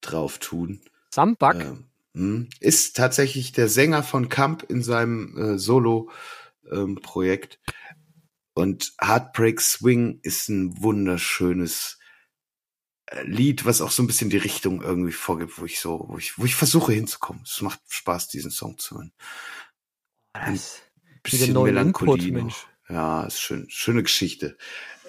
[0.00, 0.80] drauf tun.
[1.12, 7.60] Sambak, Ähm, mh, ist tatsächlich der Sänger von Camp in seinem äh, Solo-Projekt.
[8.54, 11.98] und Heartbreak Swing ist ein wunderschönes
[13.24, 16.38] Lied, was auch so ein bisschen die Richtung irgendwie vorgibt, wo ich so, wo ich,
[16.38, 17.42] wo ich versuche hinzukommen.
[17.44, 19.12] Es macht Spaß, diesen Song zu hören.
[21.22, 22.42] Bisschen wieder neuen Input, Melancholie noch.
[22.42, 22.66] Mensch.
[22.88, 24.56] Ja, ist schön, schöne Geschichte.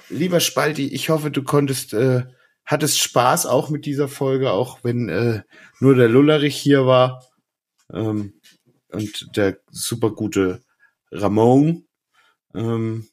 [0.10, 2.26] Lieber Spalti, ich hoffe, du konntest, äh,
[2.66, 5.44] hattest Spaß auch mit dieser Folge, auch wenn äh,
[5.80, 7.26] nur der Lullerich hier war
[7.94, 8.34] ähm,
[8.90, 10.64] und der super gute
[11.12, 11.88] Ramon.
[12.54, 13.08] Ähm,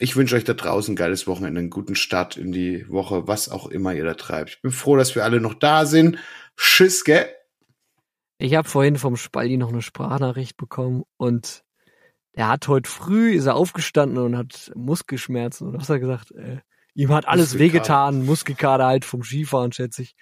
[0.00, 3.50] ich wünsche euch da draußen ein geiles Wochenende, einen guten Start in die Woche, was
[3.50, 4.50] auch immer ihr da treibt.
[4.50, 6.16] Ich bin froh, dass wir alle noch da sind.
[6.56, 7.28] Tschüss, gell?
[8.38, 11.64] Ich habe vorhin vom Spaldi noch eine Sprachnachricht bekommen und
[12.34, 16.30] der hat heute früh, ist er aufgestanden und hat Muskelschmerzen und was hat er gesagt?
[16.30, 16.60] Äh,
[16.94, 17.74] ihm hat alles Muskelkater.
[17.74, 20.14] wehgetan, Muskelkater halt vom Skifahren, schätze ich.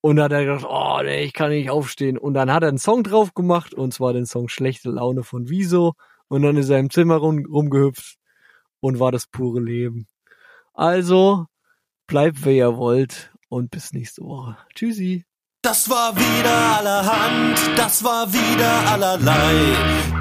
[0.00, 2.18] Und dann hat er gedacht, oh nee, ich kann nicht aufstehen.
[2.18, 5.48] Und dann hat er einen Song drauf gemacht und zwar den Song Schlechte Laune von
[5.48, 5.92] Wieso.
[6.26, 8.18] Und dann ist er im Zimmer rum, rumgehüpft
[8.80, 10.06] und war das pure Leben.
[10.74, 11.46] Also,
[12.06, 14.56] bleibt wer ihr wollt und bis nächste Woche.
[14.74, 15.24] Tschüssi.
[15.62, 19.52] Das war wieder allerhand, das war wieder allerlei.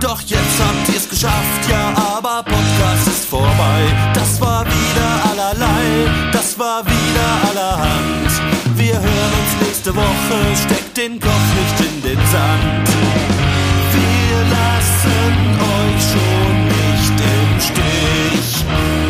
[0.02, 4.12] Doch jetzt habt ihr's geschafft, ja, aber Podcast ist vorbei.
[4.16, 8.32] Das war wieder allerlei, das war wieder allerhand.
[8.76, 12.90] Wir hören uns nächste Woche, steckt den Kopf nicht in den Sand.
[13.94, 16.65] Wir lassen euch schon
[18.46, 19.05] Yes!